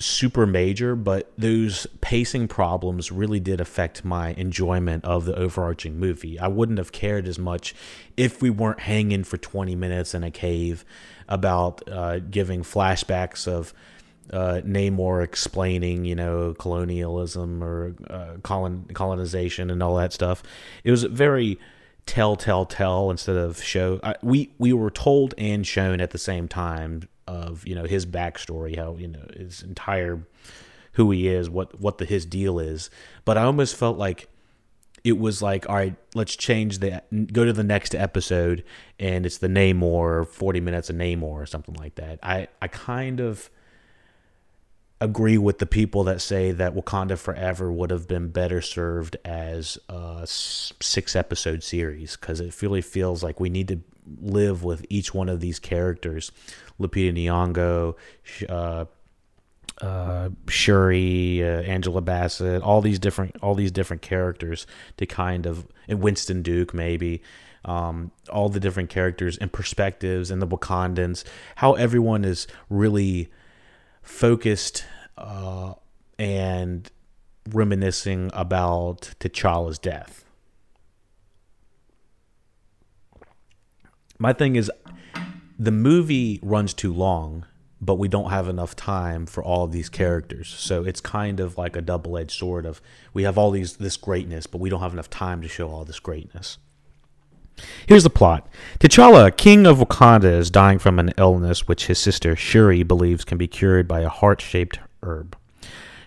[0.00, 6.38] super major, but those pacing problems really did affect my enjoyment of the overarching movie.
[6.38, 7.74] I wouldn't have cared as much
[8.16, 10.84] if we weren't hanging for 20 minutes in a cave
[11.28, 13.74] about uh, giving flashbacks of
[14.32, 20.42] uh, Namor explaining, you know, colonialism or uh, colon colonization and all that stuff.
[20.84, 21.58] It was very
[22.08, 24.00] tell, tell, tell instead of show.
[24.02, 28.06] I, we we were told and shown at the same time of you know his
[28.06, 30.26] backstory, how you know his entire
[30.94, 32.90] who he is, what what the his deal is.
[33.24, 34.28] But I almost felt like
[35.04, 38.64] it was like, all right, let's change the go to the next episode,
[38.98, 42.18] and it's the Namor, forty minutes of Namor or something like that.
[42.22, 43.50] I I kind of
[45.00, 49.78] agree with the people that say that Wakanda Forever would have been better served as
[49.88, 53.80] a six episode series because it really feels like we need to
[54.20, 56.32] live with each one of these characters
[56.80, 57.96] Lupita Nyong'o,
[58.48, 58.84] uh,
[59.84, 65.66] uh, Shuri, uh, Angela Bassett, all these different all these different characters to kind of
[65.88, 67.22] and Winston Duke maybe.
[67.64, 71.24] Um, all the different characters and perspectives and the Wakandans,
[71.56, 73.28] how everyone is really
[74.08, 74.84] focused
[75.18, 75.74] uh,
[76.18, 76.90] and
[77.50, 80.24] reminiscing about T'Challa's death.
[84.18, 84.72] My thing is,
[85.58, 87.44] the movie runs too long,
[87.80, 90.48] but we don't have enough time for all of these characters.
[90.48, 92.80] So it's kind of like a double-edged sword of
[93.12, 95.84] we have all these this greatness, but we don't have enough time to show all
[95.84, 96.58] this greatness.
[97.86, 98.46] Here's the plot.
[98.78, 103.38] T'Challa, king of Wakanda, is dying from an illness which his sister Shuri believes can
[103.38, 105.36] be cured by a heart-shaped herb.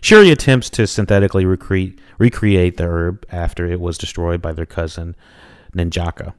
[0.01, 5.15] Shuri attempts to synthetically recreate recreate the herb after it was destroyed by their cousin
[5.75, 6.33] N'Jadaka,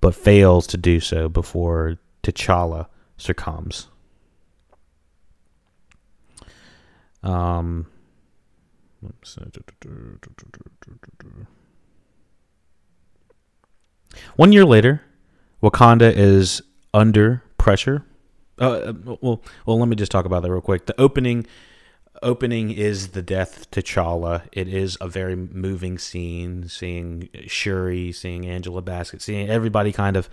[0.00, 3.88] but fails to do so before T'Challa succumbs.
[7.22, 7.86] Um,
[14.36, 15.02] one year later,
[15.62, 18.04] Wakanda is under pressure.
[18.58, 20.86] Uh, well, well, let me just talk about that real quick.
[20.86, 21.46] The opening
[22.22, 24.42] opening is the death to T'Challa.
[24.52, 30.28] It is a very moving scene, seeing Shuri, seeing Angela Bassett, seeing everybody kind of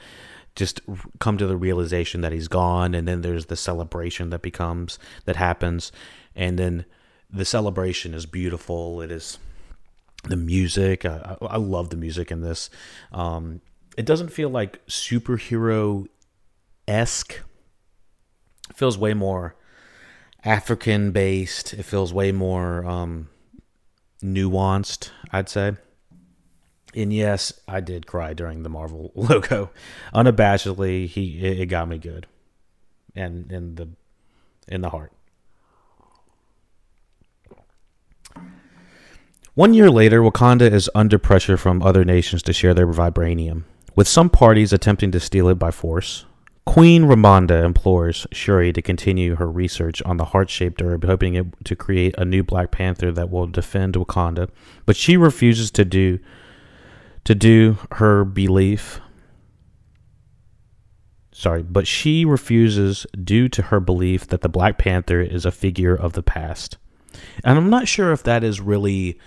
[0.55, 0.81] just
[1.19, 5.35] come to the realization that he's gone, and then there's the celebration that becomes that
[5.35, 5.91] happens,
[6.35, 6.85] and then
[7.29, 9.01] the celebration is beautiful.
[9.01, 9.37] It is
[10.29, 11.05] the music.
[11.05, 12.69] I, I love the music in this.
[13.11, 13.61] Um,
[13.97, 16.07] it doesn't feel like superhero
[16.87, 17.41] esque.
[18.75, 19.55] Feels way more
[20.43, 21.73] African based.
[21.73, 23.29] It feels way more um,
[24.21, 25.73] nuanced, I'd say.
[26.95, 29.71] And yes, I did cry during the Marvel logo.
[30.13, 32.27] Unabashedly, he it, got me good,
[33.15, 33.89] and in the
[34.67, 35.11] in the heart.
[39.57, 43.63] One year later, Wakanda is under pressure from other nations to share their vibranium,
[43.95, 46.25] with some parties attempting to steal it by force.
[46.67, 51.47] Queen Ramonda implores Shuri to continue her research on the heart shaped herb, hoping it,
[51.63, 54.47] to create a new Black Panther that will defend Wakanda,
[54.85, 56.19] but she refuses to do
[57.23, 59.01] to do her belief
[61.31, 65.95] sorry, but she refuses due to her belief that the Black Panther is a figure
[65.95, 66.77] of the past.
[67.43, 69.17] And I'm not sure if that is really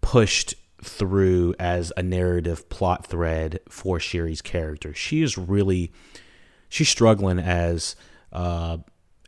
[0.00, 4.94] pushed through as a narrative plot thread for Shuri's character.
[4.94, 5.92] She is really
[6.68, 7.96] she's struggling as
[8.32, 8.78] uh,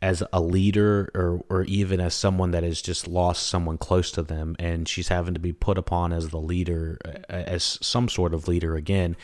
[0.01, 4.23] as a leader or or even as someone that has just lost someone close to
[4.23, 6.97] them and she's having to be put upon as the leader
[7.29, 9.15] as some sort of leader again.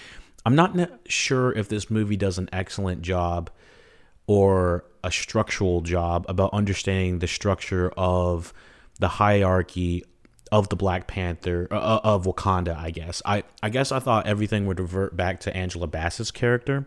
[0.46, 3.50] I'm not sure if this movie does an excellent job
[4.26, 8.54] or a structural job about understanding the structure of
[9.00, 10.04] the hierarchy
[10.52, 12.76] of the Black Panther uh, uh, of Wakanda.
[12.76, 16.86] I guess I I guess I thought everything would revert back to Angela Bassett's character,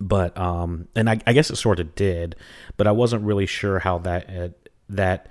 [0.00, 2.36] but um, and I, I guess it sort of did,
[2.76, 4.48] but I wasn't really sure how that uh,
[4.88, 5.28] that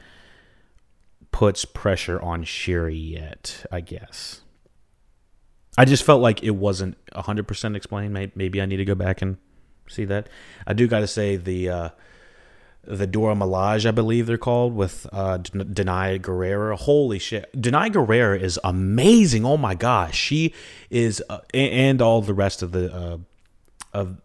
[1.32, 3.66] puts pressure on Shuri yet.
[3.72, 4.42] I guess.
[5.76, 8.14] I just felt like it wasn't 100% explained.
[8.14, 9.38] Maybe, maybe I need to go back and
[9.88, 10.30] see that.
[10.68, 11.90] I do got to say the uh,
[12.86, 16.78] the Dora Milaje, I believe they're called, with uh, Danai Gurira.
[16.78, 19.46] Holy shit, Danai Gurira is amazing.
[19.46, 20.54] Oh my gosh, she
[20.90, 23.18] is, uh, and all the rest of the uh,
[23.94, 24.22] of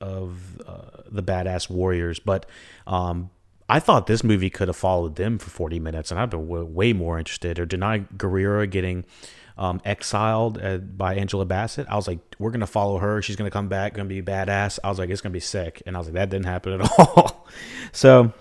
[0.00, 2.18] of uh, the badass warriors.
[2.18, 2.46] But
[2.86, 3.30] um,
[3.68, 6.64] I thought this movie could have followed them for forty minutes, and I'd been w-
[6.64, 7.58] way more interested.
[7.58, 9.04] Or Danai Gurira getting
[9.60, 11.86] um, exiled uh, by Angela Bassett.
[11.88, 13.20] I was like, we're gonna follow her.
[13.20, 14.78] She's gonna come back, gonna be badass.
[14.82, 16.90] I was like, it's gonna be sick, and I was like, that didn't happen at
[16.98, 17.46] all.
[17.92, 18.32] so,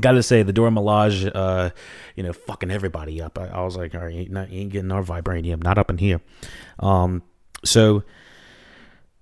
[0.00, 1.70] got to say, the Dora Milaje, uh,
[2.16, 3.38] you know, fucking everybody up.
[3.38, 5.98] I, I was like, all right, you ain't, ain't getting our vibranium, not up in
[5.98, 6.22] here.
[6.78, 7.22] Um,
[7.62, 8.02] so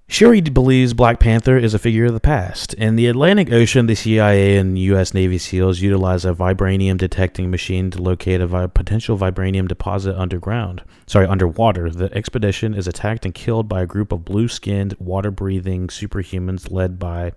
[0.07, 2.75] Shuri believes Black Panther is a figure of the past.
[2.75, 5.15] In the Atlantic Ocean, the CIA and U.S.
[5.15, 10.85] Navy SEALs utilize a vibranium detecting machine to locate a vi- potential vibranium deposit underground.
[11.07, 11.91] Sorry, underwater.
[11.91, 16.71] The expedition is attacked and killed by a group of blue skinned, water breathing superhumans
[16.71, 17.33] led by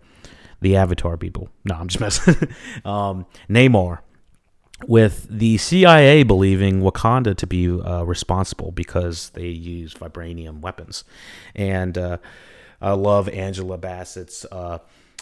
[0.60, 1.50] the Avatar people.
[1.64, 2.36] No, I'm just messing.
[2.86, 4.00] um, Namor.
[4.86, 11.06] With the CIA believing Wakanda to be uh, responsible because they use vibranium weapons.
[11.56, 11.98] And.
[11.98, 12.18] Uh,
[12.82, 14.80] I love Angela Bassett's uh,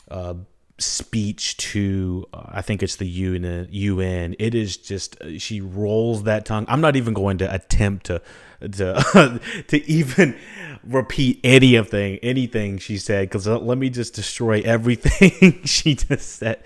[0.09, 0.35] uh,
[0.77, 3.67] speech to uh, I think it's the UN.
[3.71, 4.35] UN.
[4.39, 6.65] It is just uh, she rolls that tongue.
[6.67, 8.21] I'm not even going to attempt to
[8.59, 10.37] to to even
[10.83, 16.61] repeat anything anything she said because uh, let me just destroy everything she just said.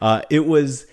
[0.00, 0.86] Uh, it was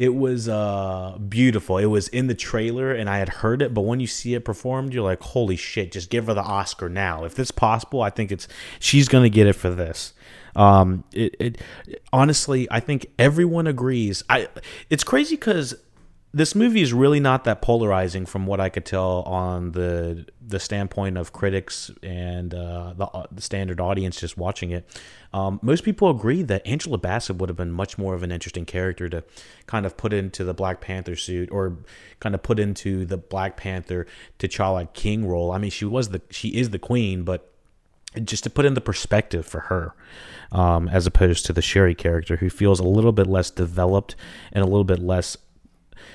[0.00, 1.76] it was uh, beautiful.
[1.76, 4.46] It was in the trailer and I had heard it, but when you see it
[4.46, 7.24] performed, you're like, holy shit, just give her the Oscar now.
[7.24, 8.48] If it's possible, I think it's
[8.78, 10.14] she's gonna get it for this.
[10.56, 11.60] Um, it, it
[12.14, 14.24] honestly, I think everyone agrees.
[14.30, 14.48] I
[14.88, 15.74] it's crazy because
[16.32, 20.60] this movie is really not that polarizing from what I could tell on the the
[20.60, 24.84] standpoint of critics and uh, the, uh, the, standard audience just watching it.
[25.32, 28.64] Um, most people agree that Angela Bassett would have been much more of an interesting
[28.64, 29.22] character to
[29.66, 31.78] kind of put into the Black Panther suit or
[32.18, 34.06] kind of put into the Black Panther
[34.40, 35.52] T'Challa King role.
[35.52, 37.52] I mean, she was the she is the queen, but
[38.24, 39.94] just to put in the perspective for her,
[40.52, 44.16] um, as opposed to the Shuri character, who feels a little bit less developed
[44.52, 45.36] and a little bit less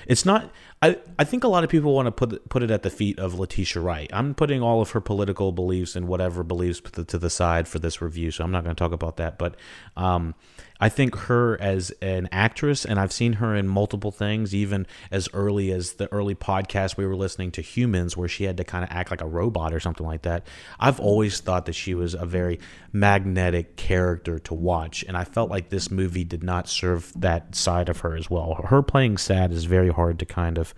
[0.08, 0.52] it's not.
[0.82, 3.18] I, I think a lot of people want to put put it at the feet
[3.20, 4.10] of Letitia Wright.
[4.14, 7.68] I'm putting all of her political beliefs and whatever beliefs to the, to the side
[7.68, 9.38] for this review, so I'm not going to talk about that.
[9.38, 9.56] But
[9.98, 10.36] um,
[10.80, 15.30] I think her as an actress, and I've seen her in multiple things, even as
[15.34, 18.84] early as the early podcast we were listening to Humans, where she had to kind
[18.84, 20.46] of act like a robot or something like that.
[20.80, 22.60] I've always thought that she was a very
[22.92, 27.88] magnetic character to watch, and I felt like this movie did not serve that side
[27.88, 28.62] of her as well.
[28.68, 30.74] Her playing sad is very hard to kind of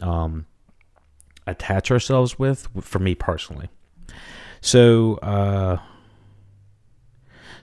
[0.00, 0.46] um,
[1.46, 3.68] attach ourselves with, for me personally.
[4.60, 5.78] So, uh,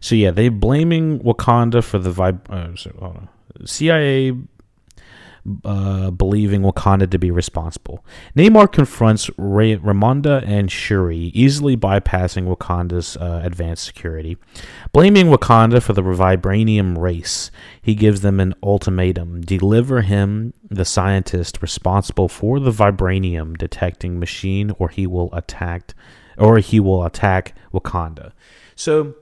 [0.02, 2.42] so yeah, they blaming Wakanda for the vibe.
[2.50, 3.26] Uh,
[3.66, 4.34] CIA
[5.66, 8.06] uh, believing Wakanda to be responsible.
[8.36, 14.38] Namor confronts Ray- Ramonda and Shuri, easily bypassing Wakanda's uh, advanced security.
[14.92, 21.62] Blaming Wakanda for the vibranium race, he gives them an ultimatum deliver him, the scientist
[21.62, 25.94] responsible for the vibranium detecting machine, or he will attack.
[26.38, 28.32] Or he will attack Wakanda.
[28.76, 29.16] So,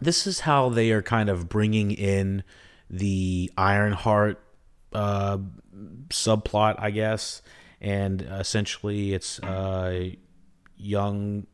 [0.00, 2.42] this is how they are kind of bringing in
[2.88, 4.42] the Ironheart
[4.92, 5.38] uh,
[6.08, 7.42] subplot, I guess.
[7.80, 10.18] And essentially, it's a
[10.76, 11.46] young,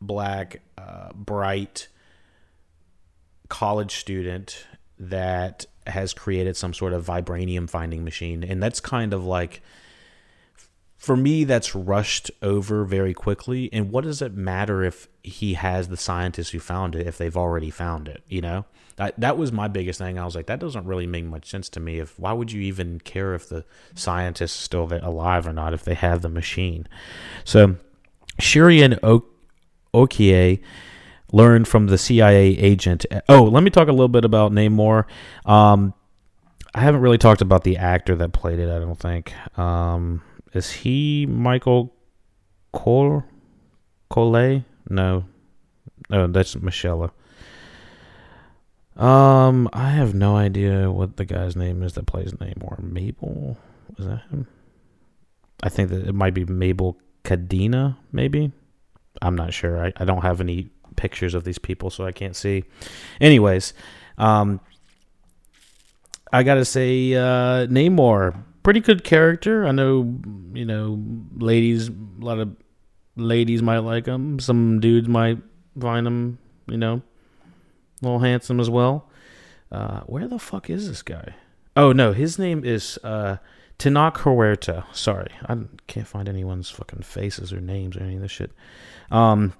[0.00, 1.88] black, uh, bright
[3.48, 4.66] college student
[4.98, 8.42] that has created some sort of vibranium finding machine.
[8.42, 9.62] And that's kind of like
[11.06, 13.70] for me that's rushed over very quickly.
[13.72, 17.36] And what does it matter if he has the scientists who found it if they've
[17.36, 18.64] already found it you know?
[18.96, 20.18] That that was my biggest thing.
[20.18, 22.00] I was like that doesn't really make much sense to me.
[22.00, 25.84] If why would you even care if the scientist is still alive or not if
[25.84, 26.88] they have the machine?
[27.44, 27.76] So
[28.40, 29.26] shuri and o-
[29.94, 30.60] okoye
[31.32, 33.06] learned from the cia agent.
[33.28, 35.04] Oh let me talk a little bit about namor.
[35.44, 35.94] Um,
[36.74, 39.32] i haven't really talked about the actor that played it i don't think.
[39.56, 40.22] Um,
[40.56, 41.88] is he Michaela
[42.72, 43.24] Coel?
[44.10, 44.64] Coel?
[44.88, 45.24] No.
[46.08, 47.12] No, that's Michelle.
[48.96, 52.82] Um, I have no idea what the guy's name is that plays Namor.
[52.82, 53.58] Mabel?
[53.98, 54.46] Is that him?
[55.62, 58.52] I think that it might be Mabel Cadena, maybe.
[59.20, 59.84] I'm not sure.
[59.84, 62.64] I, I don't have any pictures of these people, so I can't see.
[63.20, 63.74] Anyways,
[64.18, 64.60] um,
[66.32, 69.64] I gotta say, uh, Namor pretty good character.
[69.64, 70.18] I know,
[70.52, 71.00] you know,
[71.36, 72.56] ladies, a lot of
[73.14, 74.40] ladies might like him.
[74.40, 75.38] Some dudes might
[75.78, 79.08] find him, you know, a little handsome as well.
[79.70, 81.36] Uh, where the fuck is this guy?
[81.76, 83.36] Oh no, his name is uh,
[83.78, 84.84] Tenoch Huerta.
[84.92, 88.50] Sorry, I can't find anyone's fucking faces or names or any of this shit.
[89.12, 89.52] Um,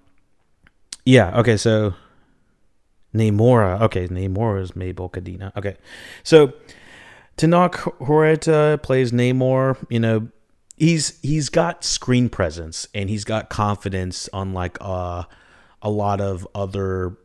[1.05, 1.39] yeah.
[1.39, 1.95] Okay, so
[3.15, 3.83] Namora.
[3.83, 5.57] Okay, Namora is Mabel Cadena.
[5.57, 5.77] Okay,
[6.25, 6.55] so
[7.37, 9.85] Tenoch Huerta plays Namor.
[9.91, 10.29] You know,
[10.77, 15.25] he's he's got screen presence and he's got confidence, unlike uh,
[15.83, 17.17] a lot of other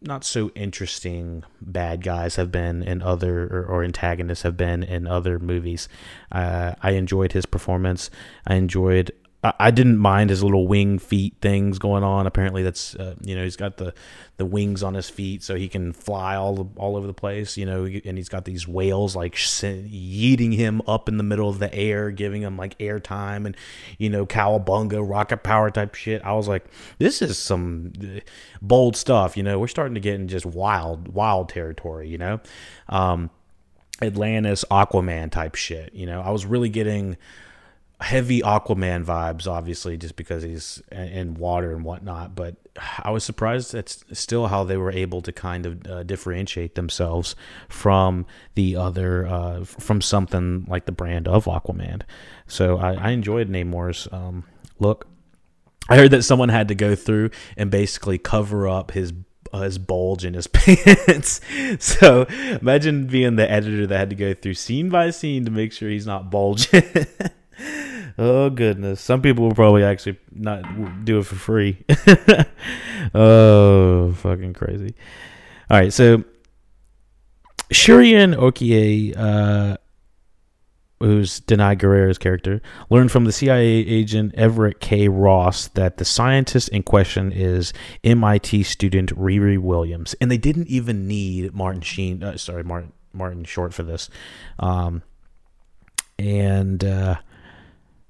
[0.00, 5.06] not so interesting bad guys have been in other or, or antagonists have been in
[5.06, 5.88] other movies.
[6.30, 8.10] Uh, I enjoyed his performance.
[8.46, 9.10] I enjoyed
[9.44, 12.26] I didn't mind his little wing feet things going on.
[12.26, 13.94] Apparently, that's uh, you know he's got the
[14.36, 17.56] the wings on his feet so he can fly all all over the place.
[17.56, 21.60] You know, and he's got these whales like yeeting him up in the middle of
[21.60, 23.56] the air, giving him like air time and
[23.96, 26.20] you know cowabunga rocket power type shit.
[26.24, 26.64] I was like,
[26.98, 28.20] this is some uh,
[28.60, 29.36] bold stuff.
[29.36, 32.08] You know, we're starting to get in just wild wild territory.
[32.08, 32.40] You know,
[32.88, 33.30] um,
[34.02, 35.94] Atlantis Aquaman type shit.
[35.94, 37.16] You know, I was really getting
[38.00, 42.34] heavy Aquaman vibes, obviously, just because he's in water and whatnot.
[42.34, 42.56] But
[43.00, 47.34] I was surprised at still how they were able to kind of uh, differentiate themselves
[47.68, 52.02] from the other, uh, from something like the brand of Aquaman.
[52.46, 54.44] So I, I enjoyed Namor's um,
[54.78, 55.08] look.
[55.88, 59.12] I heard that someone had to go through and basically cover up his
[59.52, 61.40] uh, his bulge in his pants.
[61.78, 62.24] so
[62.60, 65.88] imagine being the editor that had to go through scene by scene to make sure
[65.88, 66.82] he's not bulging.
[68.18, 71.84] Oh goodness, some people will probably actually not do it for free.
[73.14, 74.94] oh, fucking crazy!
[75.70, 76.24] All right, so
[77.72, 79.76] Shurian Okoye, uh,
[80.98, 82.60] who's Danai Gurira's character,
[82.90, 85.06] learned from the CIA agent Everett K.
[85.06, 91.06] Ross that the scientist in question is MIT student Riri Williams, and they didn't even
[91.06, 92.24] need Martin Sheen.
[92.24, 94.10] Uh, sorry, Martin Martin Short for this.
[94.58, 95.02] Um,
[96.18, 97.16] and uh,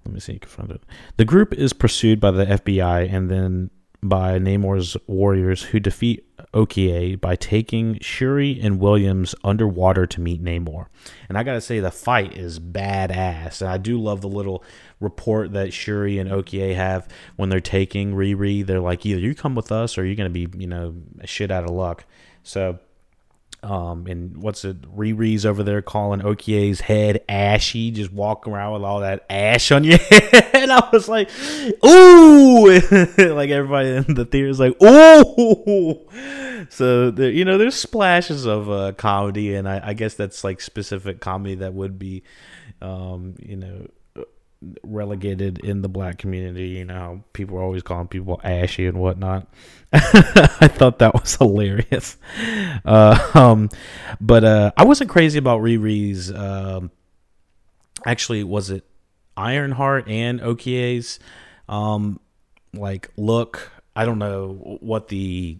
[0.08, 0.32] let me see.
[0.34, 0.82] You can find it.
[1.18, 3.70] The group is pursued by the FBI and then
[4.02, 10.86] by Namor's warriors, who defeat Okoye by taking Shuri and Williams underwater to meet Namor.
[11.28, 13.60] And I gotta say, the fight is badass.
[13.60, 14.64] And I do love the little
[15.00, 18.64] report that Shuri and Okoye have when they're taking Riri.
[18.64, 20.94] They're like, either you come with us or you're gonna be, you know,
[21.24, 22.04] shit out of luck.
[22.44, 22.78] So
[23.62, 24.82] um, and what's it?
[24.96, 29.82] Riri's over there calling Okoye's head ashy, just walking around with all that ash on
[29.82, 30.50] your head.
[30.54, 31.28] And I was like,
[31.84, 32.66] ooh,
[33.34, 36.06] like everybody in the theater is like, ooh.
[36.70, 40.60] So there, you know, there's splashes of uh, comedy, and I, I guess that's like
[40.60, 42.22] specific comedy that would be,
[42.80, 43.88] um, you know,
[44.82, 46.68] relegated in the black community.
[46.68, 49.46] You know, people are always calling people ashy and whatnot.
[49.92, 52.16] I thought that was hilarious.
[52.84, 53.68] Uh, um,
[54.20, 56.32] but uh, I wasn't crazy about Riri's.
[56.32, 56.90] Um,
[58.06, 58.84] actually, was it
[59.36, 61.18] Ironheart and Okoye's?
[61.68, 62.20] Um,
[62.72, 65.58] like look, I don't know what the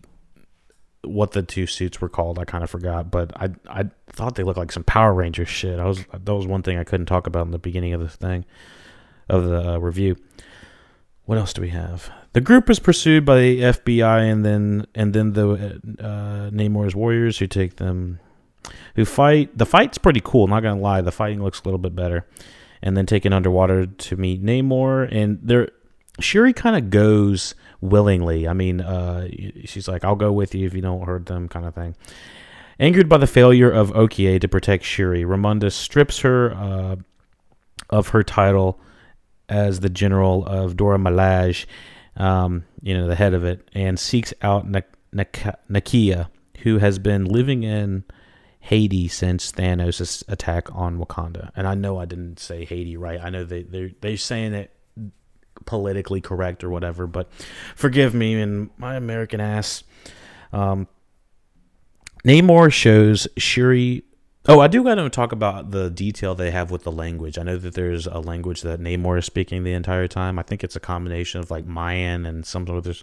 [1.03, 2.39] what the two suits were called.
[2.39, 5.79] I kind of forgot, but I I thought they looked like some Power Ranger shit.
[5.79, 8.09] I was that was one thing I couldn't talk about in the beginning of the
[8.09, 8.45] thing
[9.29, 10.17] of the uh, review.
[11.25, 12.11] What else do we have?
[12.33, 17.39] The group is pursued by the FBI and then and then the uh, Namor's warriors
[17.39, 18.19] who take them,
[18.97, 19.57] who fight.
[19.57, 20.47] The fight's pretty cool.
[20.47, 22.27] Not gonna lie, the fighting looks a little bit better.
[22.81, 25.69] And then taken underwater to meet Namor, and there,
[26.21, 28.47] Shuri kind of goes willingly.
[28.47, 29.27] I mean, uh,
[29.65, 31.97] she's like, "I'll go with you if you don't hurt them," kind of thing.
[32.79, 36.97] Angered by the failure of Okoye to protect Shuri, Ramonda strips her uh,
[37.91, 38.81] of her title
[39.49, 41.67] as the general of Dora Milaje,
[42.17, 44.67] um, you know, the head of it, and seeks out
[45.13, 46.29] Nakia,
[46.59, 48.05] who has been living in
[48.61, 51.51] Haiti since Thanos' attack on Wakanda.
[51.57, 53.21] And I know I didn't say Haiti right.
[53.23, 54.73] I know they they're they're saying it
[55.65, 57.31] politically correct or whatever, but
[57.75, 59.85] forgive me and my American ass.
[60.53, 60.89] Um,
[62.25, 64.03] Namor shows Shuri
[64.51, 67.37] Oh, I do want to talk about the detail they have with the language.
[67.37, 70.39] I know that there's a language that Namor is speaking the entire time.
[70.39, 73.03] I think it's a combination of like Mayan and some sort of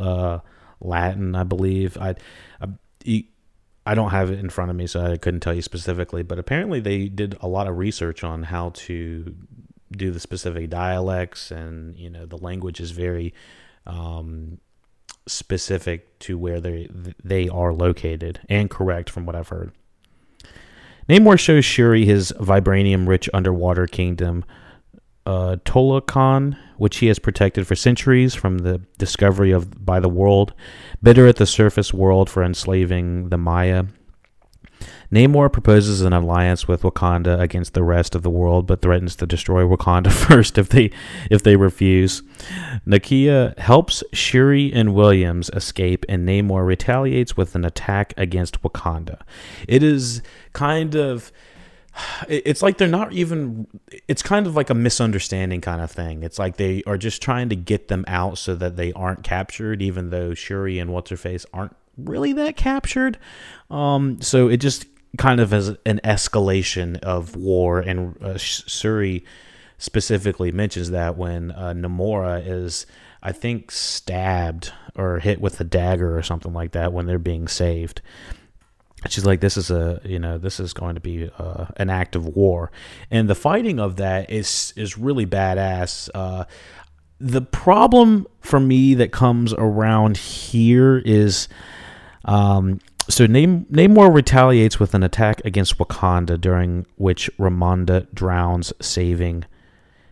[0.00, 0.38] uh,
[0.80, 1.98] Latin, I believe.
[1.98, 2.14] I,
[2.60, 3.24] I,
[3.84, 6.22] I don't have it in front of me, so I couldn't tell you specifically.
[6.22, 9.34] But apparently, they did a lot of research on how to
[9.90, 13.34] do the specific dialects, and you know, the language is very
[13.84, 14.58] um,
[15.26, 16.88] specific to where they
[17.24, 19.72] they are located and correct from what I've heard.
[21.08, 24.44] Namor shows Shuri his vibranium rich underwater kingdom,
[25.24, 30.52] uh, Talokan, which he has protected for centuries from the discovery of by the world,
[31.02, 33.84] bitter at the surface world for enslaving the Maya
[35.10, 39.26] Namor proposes an alliance with Wakanda against the rest of the world, but threatens to
[39.26, 40.90] destroy Wakanda first if they
[41.30, 42.22] if they refuse.
[42.86, 49.20] Nakia helps Shuri and Williams escape, and Namor retaliates with an attack against Wakanda.
[49.66, 51.32] It is kind of
[52.28, 53.66] it's like they're not even
[54.06, 57.48] it's kind of like a misunderstanding kind of thing it's like they are just trying
[57.48, 61.16] to get them out so that they aren't captured even though shuri and what's her
[61.16, 63.18] face aren't really that captured
[63.70, 64.86] um so it just
[65.16, 69.24] kind of as an escalation of war, and uh, Shuri
[69.78, 72.86] specifically mentions that when uh, Namora is,
[73.22, 77.48] I think, stabbed or hit with a dagger or something like that when they're being
[77.48, 78.02] saved.
[79.08, 82.16] She's like, this is a, you know, this is going to be uh, an act
[82.16, 82.72] of war,
[83.10, 86.10] and the fighting of that is is really badass.
[86.12, 86.44] Uh,
[87.20, 91.48] the problem for me that comes around here is
[92.24, 99.44] um, so Namor retaliates with an attack against Wakanda, during which Ramonda drowns, saving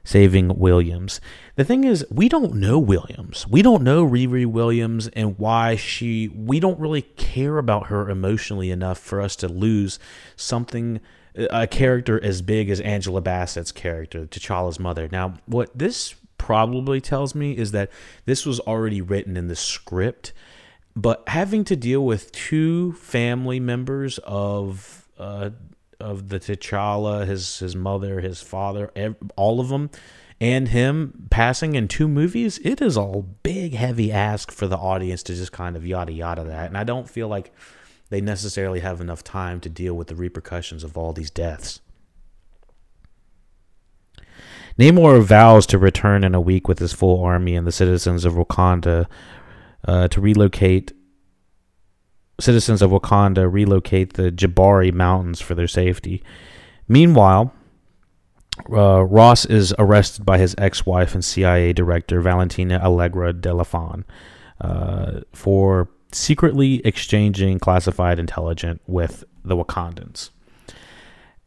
[0.07, 1.21] saving Williams.
[1.57, 3.47] The thing is, we don't know Williams.
[3.49, 6.29] We don't know Riri Williams and why she.
[6.29, 9.99] We don't really care about her emotionally enough for us to lose
[10.37, 11.01] something.
[11.51, 15.07] A character as big as Angela Bassett's character, T'Challa's mother.
[15.13, 17.91] Now, what this probably tells me is that
[18.25, 20.33] this was already written in the script
[20.97, 25.51] but having to deal with two family members of uh,
[26.01, 28.91] of the T'Challa, his his mother, his father,
[29.37, 29.91] all of them,
[30.41, 35.23] and him passing in two movies, it is a big heavy ask for the audience
[35.25, 37.53] to just kind of yada yada that, and I don't feel like
[38.09, 41.81] they necessarily have enough time to deal with the repercussions of all these deaths.
[44.79, 48.35] Namor vows to return in a week with his full army and the citizens of
[48.35, 49.07] Wakanda
[49.87, 50.93] uh, to relocate
[52.41, 56.23] citizens of Wakanda relocate the Jabari Mountains for their safety.
[56.89, 57.53] Meanwhile,
[58.71, 64.05] uh, Ross is arrested by his ex-wife and CIA director Valentina Allegra de Fontaine
[64.61, 70.31] uh, for secretly exchanging classified intelligence with the Wakandans.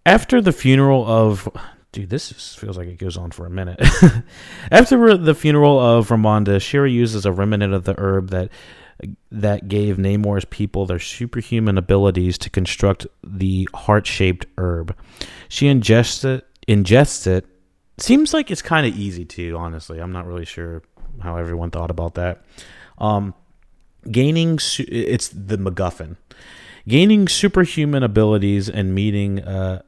[0.05, 1.49] After the funeral of
[1.91, 3.79] dude, this is, feels like it goes on for a minute.
[4.71, 8.49] After the funeral of Ramonda, Shuri uses a remnant of the herb that
[9.31, 14.95] that gave Namor's people their superhuman abilities to construct the heart-shaped herb.
[15.47, 16.45] She ingests it.
[16.67, 17.45] Ingests it.
[17.97, 19.99] Seems like it's kind of easy to, honestly.
[19.99, 20.83] I'm not really sure
[21.21, 22.43] how everyone thought about that.
[22.97, 23.33] Um,
[24.09, 26.17] gaining su- it's the MacGuffin.
[26.87, 29.81] Gaining superhuman abilities and meeting uh,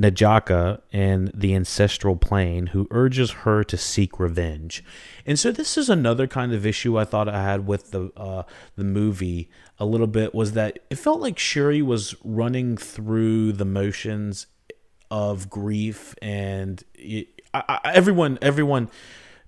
[0.00, 4.82] N'Jadaka in the ancestral plane, who urges her to seek revenge.
[5.26, 8.44] And so this is another kind of issue I thought I had with the uh,
[8.76, 13.64] the movie a little bit was that it felt like Shuri was running through the
[13.66, 14.46] motions
[15.10, 18.88] of grief, and it, I, I, everyone everyone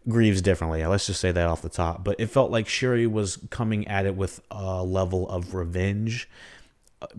[0.09, 0.85] grieves differently.
[0.85, 2.05] Let's just say that off the top.
[2.05, 6.29] But it felt like Shuri was coming at it with a level of revenge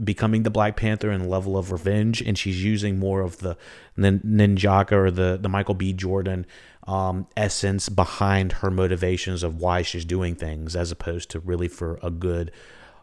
[0.04, 3.58] becoming the Black Panther and level of revenge, and she's using more of the
[3.98, 5.94] N'Jadaka or the the Michael B.
[5.94, 6.46] Jordan
[6.88, 12.00] um, essence behind her motivations of why she's doing things, as opposed to really for
[12.04, 12.52] a good,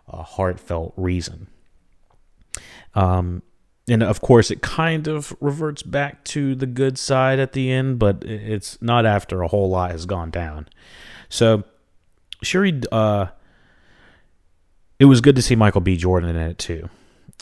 [0.09, 1.47] uh, heartfelt reason.
[2.95, 3.43] Um,
[3.89, 7.99] and of course, it kind of reverts back to the good side at the end,
[7.99, 10.69] but it's not after a whole lot has gone down.
[11.29, 11.65] So,
[12.43, 12.83] Shuri.
[12.93, 13.27] Uh,
[15.01, 15.97] it was good to see Michael B.
[15.97, 16.89] Jordan in it too.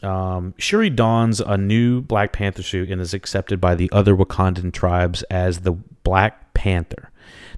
[0.03, 4.73] Um, Shuri dons a new Black Panther suit and is accepted by the other Wakandan
[4.73, 7.11] tribes as the Black Panther.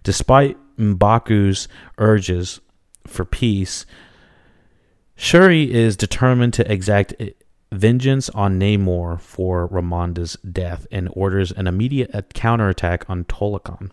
[0.02, 2.60] Despite Mbaku's urges
[3.06, 3.84] for peace,
[5.16, 7.14] Shuri is determined to exact
[7.70, 13.90] vengeance on Namor for Ramonda's death and orders an immediate counterattack on Talokan.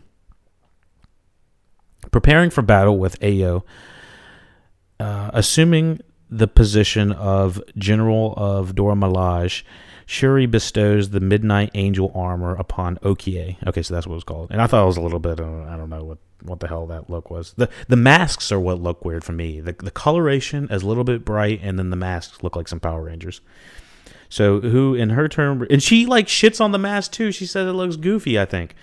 [2.12, 3.64] Preparing for battle with Ayo,
[5.00, 9.64] uh, assuming the position of General of Dora Milaje,
[10.06, 13.58] Shuri bestows the Midnight Angel armor upon Okoye.
[13.68, 14.52] Okay, so that's what it was called.
[14.52, 16.68] And I thought it was a little bit, uh, I don't know what, what the
[16.68, 17.54] hell that look was.
[17.58, 19.60] The the masks are what look weird for me.
[19.60, 22.80] The, the coloration is a little bit bright, and then the masks look like some
[22.80, 23.42] Power Rangers.
[24.30, 27.32] So who in her turn, and she like shits on the mask too.
[27.32, 28.76] She says it looks goofy, I think.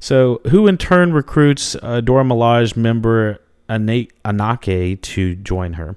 [0.00, 5.96] So who in turn recruits uh, Dora Milaje member Aneka to join her.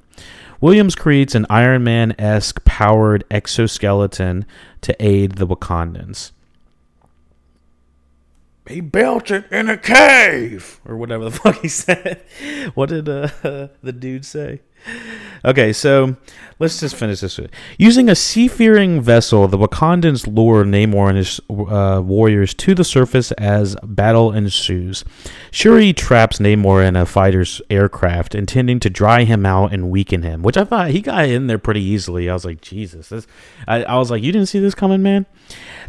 [0.59, 4.45] Williams creates an Iron Man esque powered exoskeleton
[4.81, 6.31] to aid the Wakandans.
[8.67, 12.21] He built it in a cave, or whatever the fuck he said.
[12.73, 14.61] What did uh, the dude say?
[15.45, 16.17] Okay, so
[16.59, 17.39] let's just finish this.
[17.77, 23.31] Using a seafaring vessel, the Wakandans lure Namor and his uh, warriors to the surface
[23.33, 25.05] as battle ensues.
[25.51, 30.41] Shuri traps Namor in a fighter's aircraft, intending to dry him out and weaken him,
[30.41, 32.29] which I thought he got in there pretty easily.
[32.29, 33.09] I was like, Jesus.
[33.09, 33.27] This,
[33.67, 35.25] I, I was like, you didn't see this coming, man?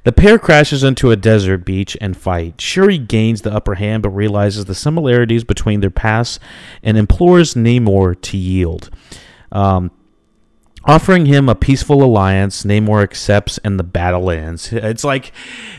[0.04, 2.60] The pair crashes into a desert beach and fight.
[2.60, 6.38] Shuri gains the upper hand but realizes the similarities between their pasts
[6.82, 8.77] and implores Namor to yield.
[9.50, 9.90] Um,
[10.84, 14.72] offering him a peaceful alliance, Namor accepts and the battle ends.
[14.72, 15.32] It's like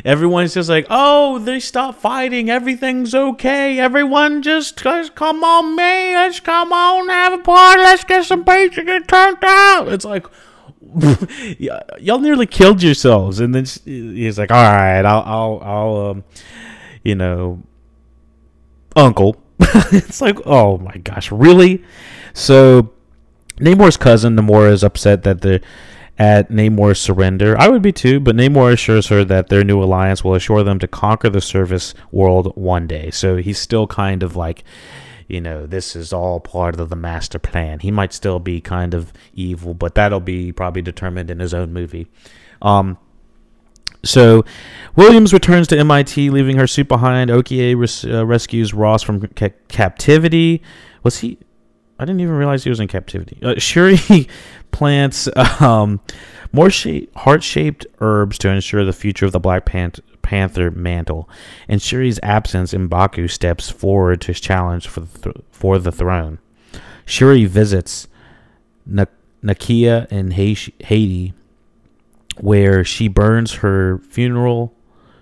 [0.05, 2.49] everyone's just like, oh, they stop fighting.
[2.49, 3.79] Everything's okay.
[3.79, 6.13] Everyone just, just come on, me.
[6.15, 7.81] Let's come on, have a party.
[7.81, 9.87] Let's get some pizza, and get turned out.
[9.87, 10.27] It's like,
[11.57, 13.39] y'all nearly killed yourselves.
[13.39, 16.23] And then he's like, all right, I'll, I'll, I'll um,
[17.03, 17.63] you know,
[18.95, 19.41] uncle.
[19.59, 21.83] it's like, oh my gosh, really?
[22.39, 22.91] So
[23.57, 25.61] Namor's cousin Namora is upset that the
[26.17, 27.59] at Namor's surrender.
[27.59, 30.79] I would be too, but Namor assures her that their new alliance will assure them
[30.79, 33.09] to conquer the service world one day.
[33.11, 34.63] So he's still kind of like,
[35.27, 37.79] you know, this is all part of the master plan.
[37.79, 41.71] He might still be kind of evil, but that'll be probably determined in his own
[41.71, 42.07] movie.
[42.61, 42.97] Um,
[44.03, 44.45] so,
[44.95, 47.29] Williams returns to MIT, leaving her suit behind.
[47.29, 50.61] Okoye res- uh, rescues Ross from ca- captivity.
[51.03, 51.37] Was he?
[51.99, 53.37] I didn't even realize he was in captivity.
[53.43, 53.97] Uh, Shuri
[54.71, 55.27] plants
[55.61, 55.99] um,
[56.53, 61.29] more sh- heart-shaped herbs to ensure the future of the Black Panther mantle.
[61.67, 66.39] In Shuri's absence, Mbaku steps forward to challenge for the, th- for the throne.
[67.05, 68.07] Shuri visits
[68.89, 69.05] N-
[69.43, 71.33] Nakia in Haiti,
[72.39, 74.73] where she burns her funeral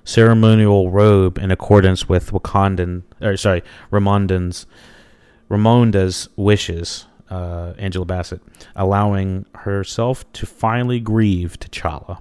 [0.03, 3.61] ceremonial robe in accordance with Wakandan, or sorry,
[3.91, 4.65] Ramondan's
[5.49, 8.41] Ramonda's wishes, uh, Angela Bassett,
[8.75, 12.19] allowing herself to finally grieve T'Challa.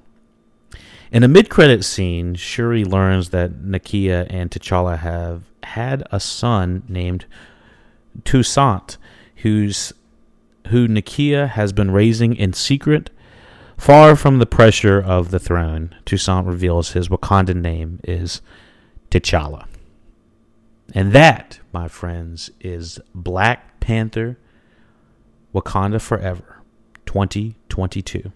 [1.12, 7.26] In a mid-credit scene, Shuri learns that Nakia and T'Challa have had a son named
[8.24, 8.96] Toussaint,
[9.36, 9.92] whose
[10.68, 13.10] who Nakia has been raising in secret,
[13.76, 15.94] far from the pressure of the throne.
[16.04, 18.40] Toussaint reveals his Wakandan name is
[19.10, 19.66] T'Challa.
[20.94, 24.38] And that, my friends, is Black Panther
[25.54, 26.62] Wakanda Forever
[27.04, 28.32] 2022.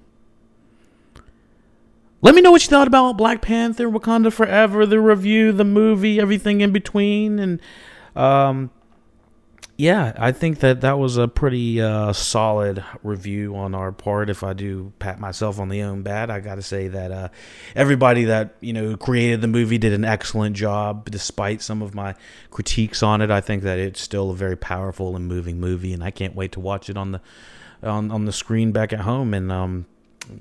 [2.21, 6.21] Let me know what you thought about Black Panther Wakanda Forever, the review, the movie,
[6.21, 7.39] everything in between.
[7.39, 7.63] And
[8.15, 8.71] um,
[9.81, 14.29] yeah, I think that that was a pretty uh, solid review on our part.
[14.29, 17.29] If I do pat myself on the own bat, I got to say that uh,
[17.75, 22.15] everybody that you know created the movie did an excellent job, despite some of my
[22.51, 23.31] critiques on it.
[23.31, 26.53] I think that it's still a very powerful and moving movie, and I can't wait
[26.53, 27.23] to watch it on the
[27.83, 29.33] on on the screen back at home.
[29.33, 29.87] And um,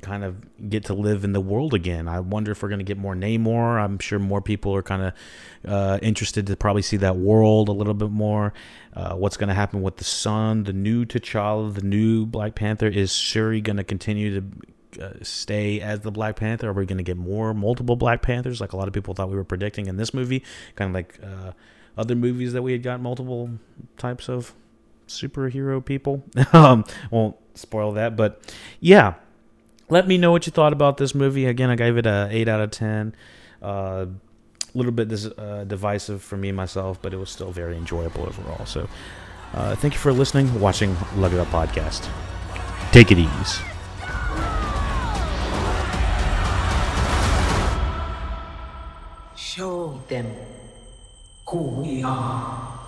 [0.01, 2.07] kind of get to live in the world again.
[2.07, 3.81] I wonder if we're going to get more Namor.
[3.81, 5.13] I'm sure more people are kind of
[5.69, 8.53] uh, interested to probably see that world a little bit more.
[8.93, 12.87] Uh, what's going to happen with the son, the new T'Challa, the new Black Panther?
[12.87, 16.69] Is Shuri going to continue to uh, stay as the Black Panther?
[16.69, 19.29] Are we going to get more multiple Black Panthers like a lot of people thought
[19.29, 20.43] we were predicting in this movie?
[20.75, 21.51] Kind of like uh,
[21.97, 23.49] other movies that we had got multiple
[23.97, 24.53] types of
[25.07, 26.23] superhero people.
[26.53, 29.15] um, won't spoil that, but yeah
[29.89, 31.45] let me know what you thought about this movie.
[31.45, 33.15] Again, I gave it a eight out of ten.
[33.61, 34.05] A uh,
[34.73, 38.65] little bit dis- uh, divisive for me myself, but it was still very enjoyable overall.
[38.65, 38.87] So,
[39.53, 42.07] uh, thank you for listening, watching Lug It Up podcast.
[42.91, 43.63] Take it easy.
[49.35, 50.27] Show them
[51.47, 52.78] who we are.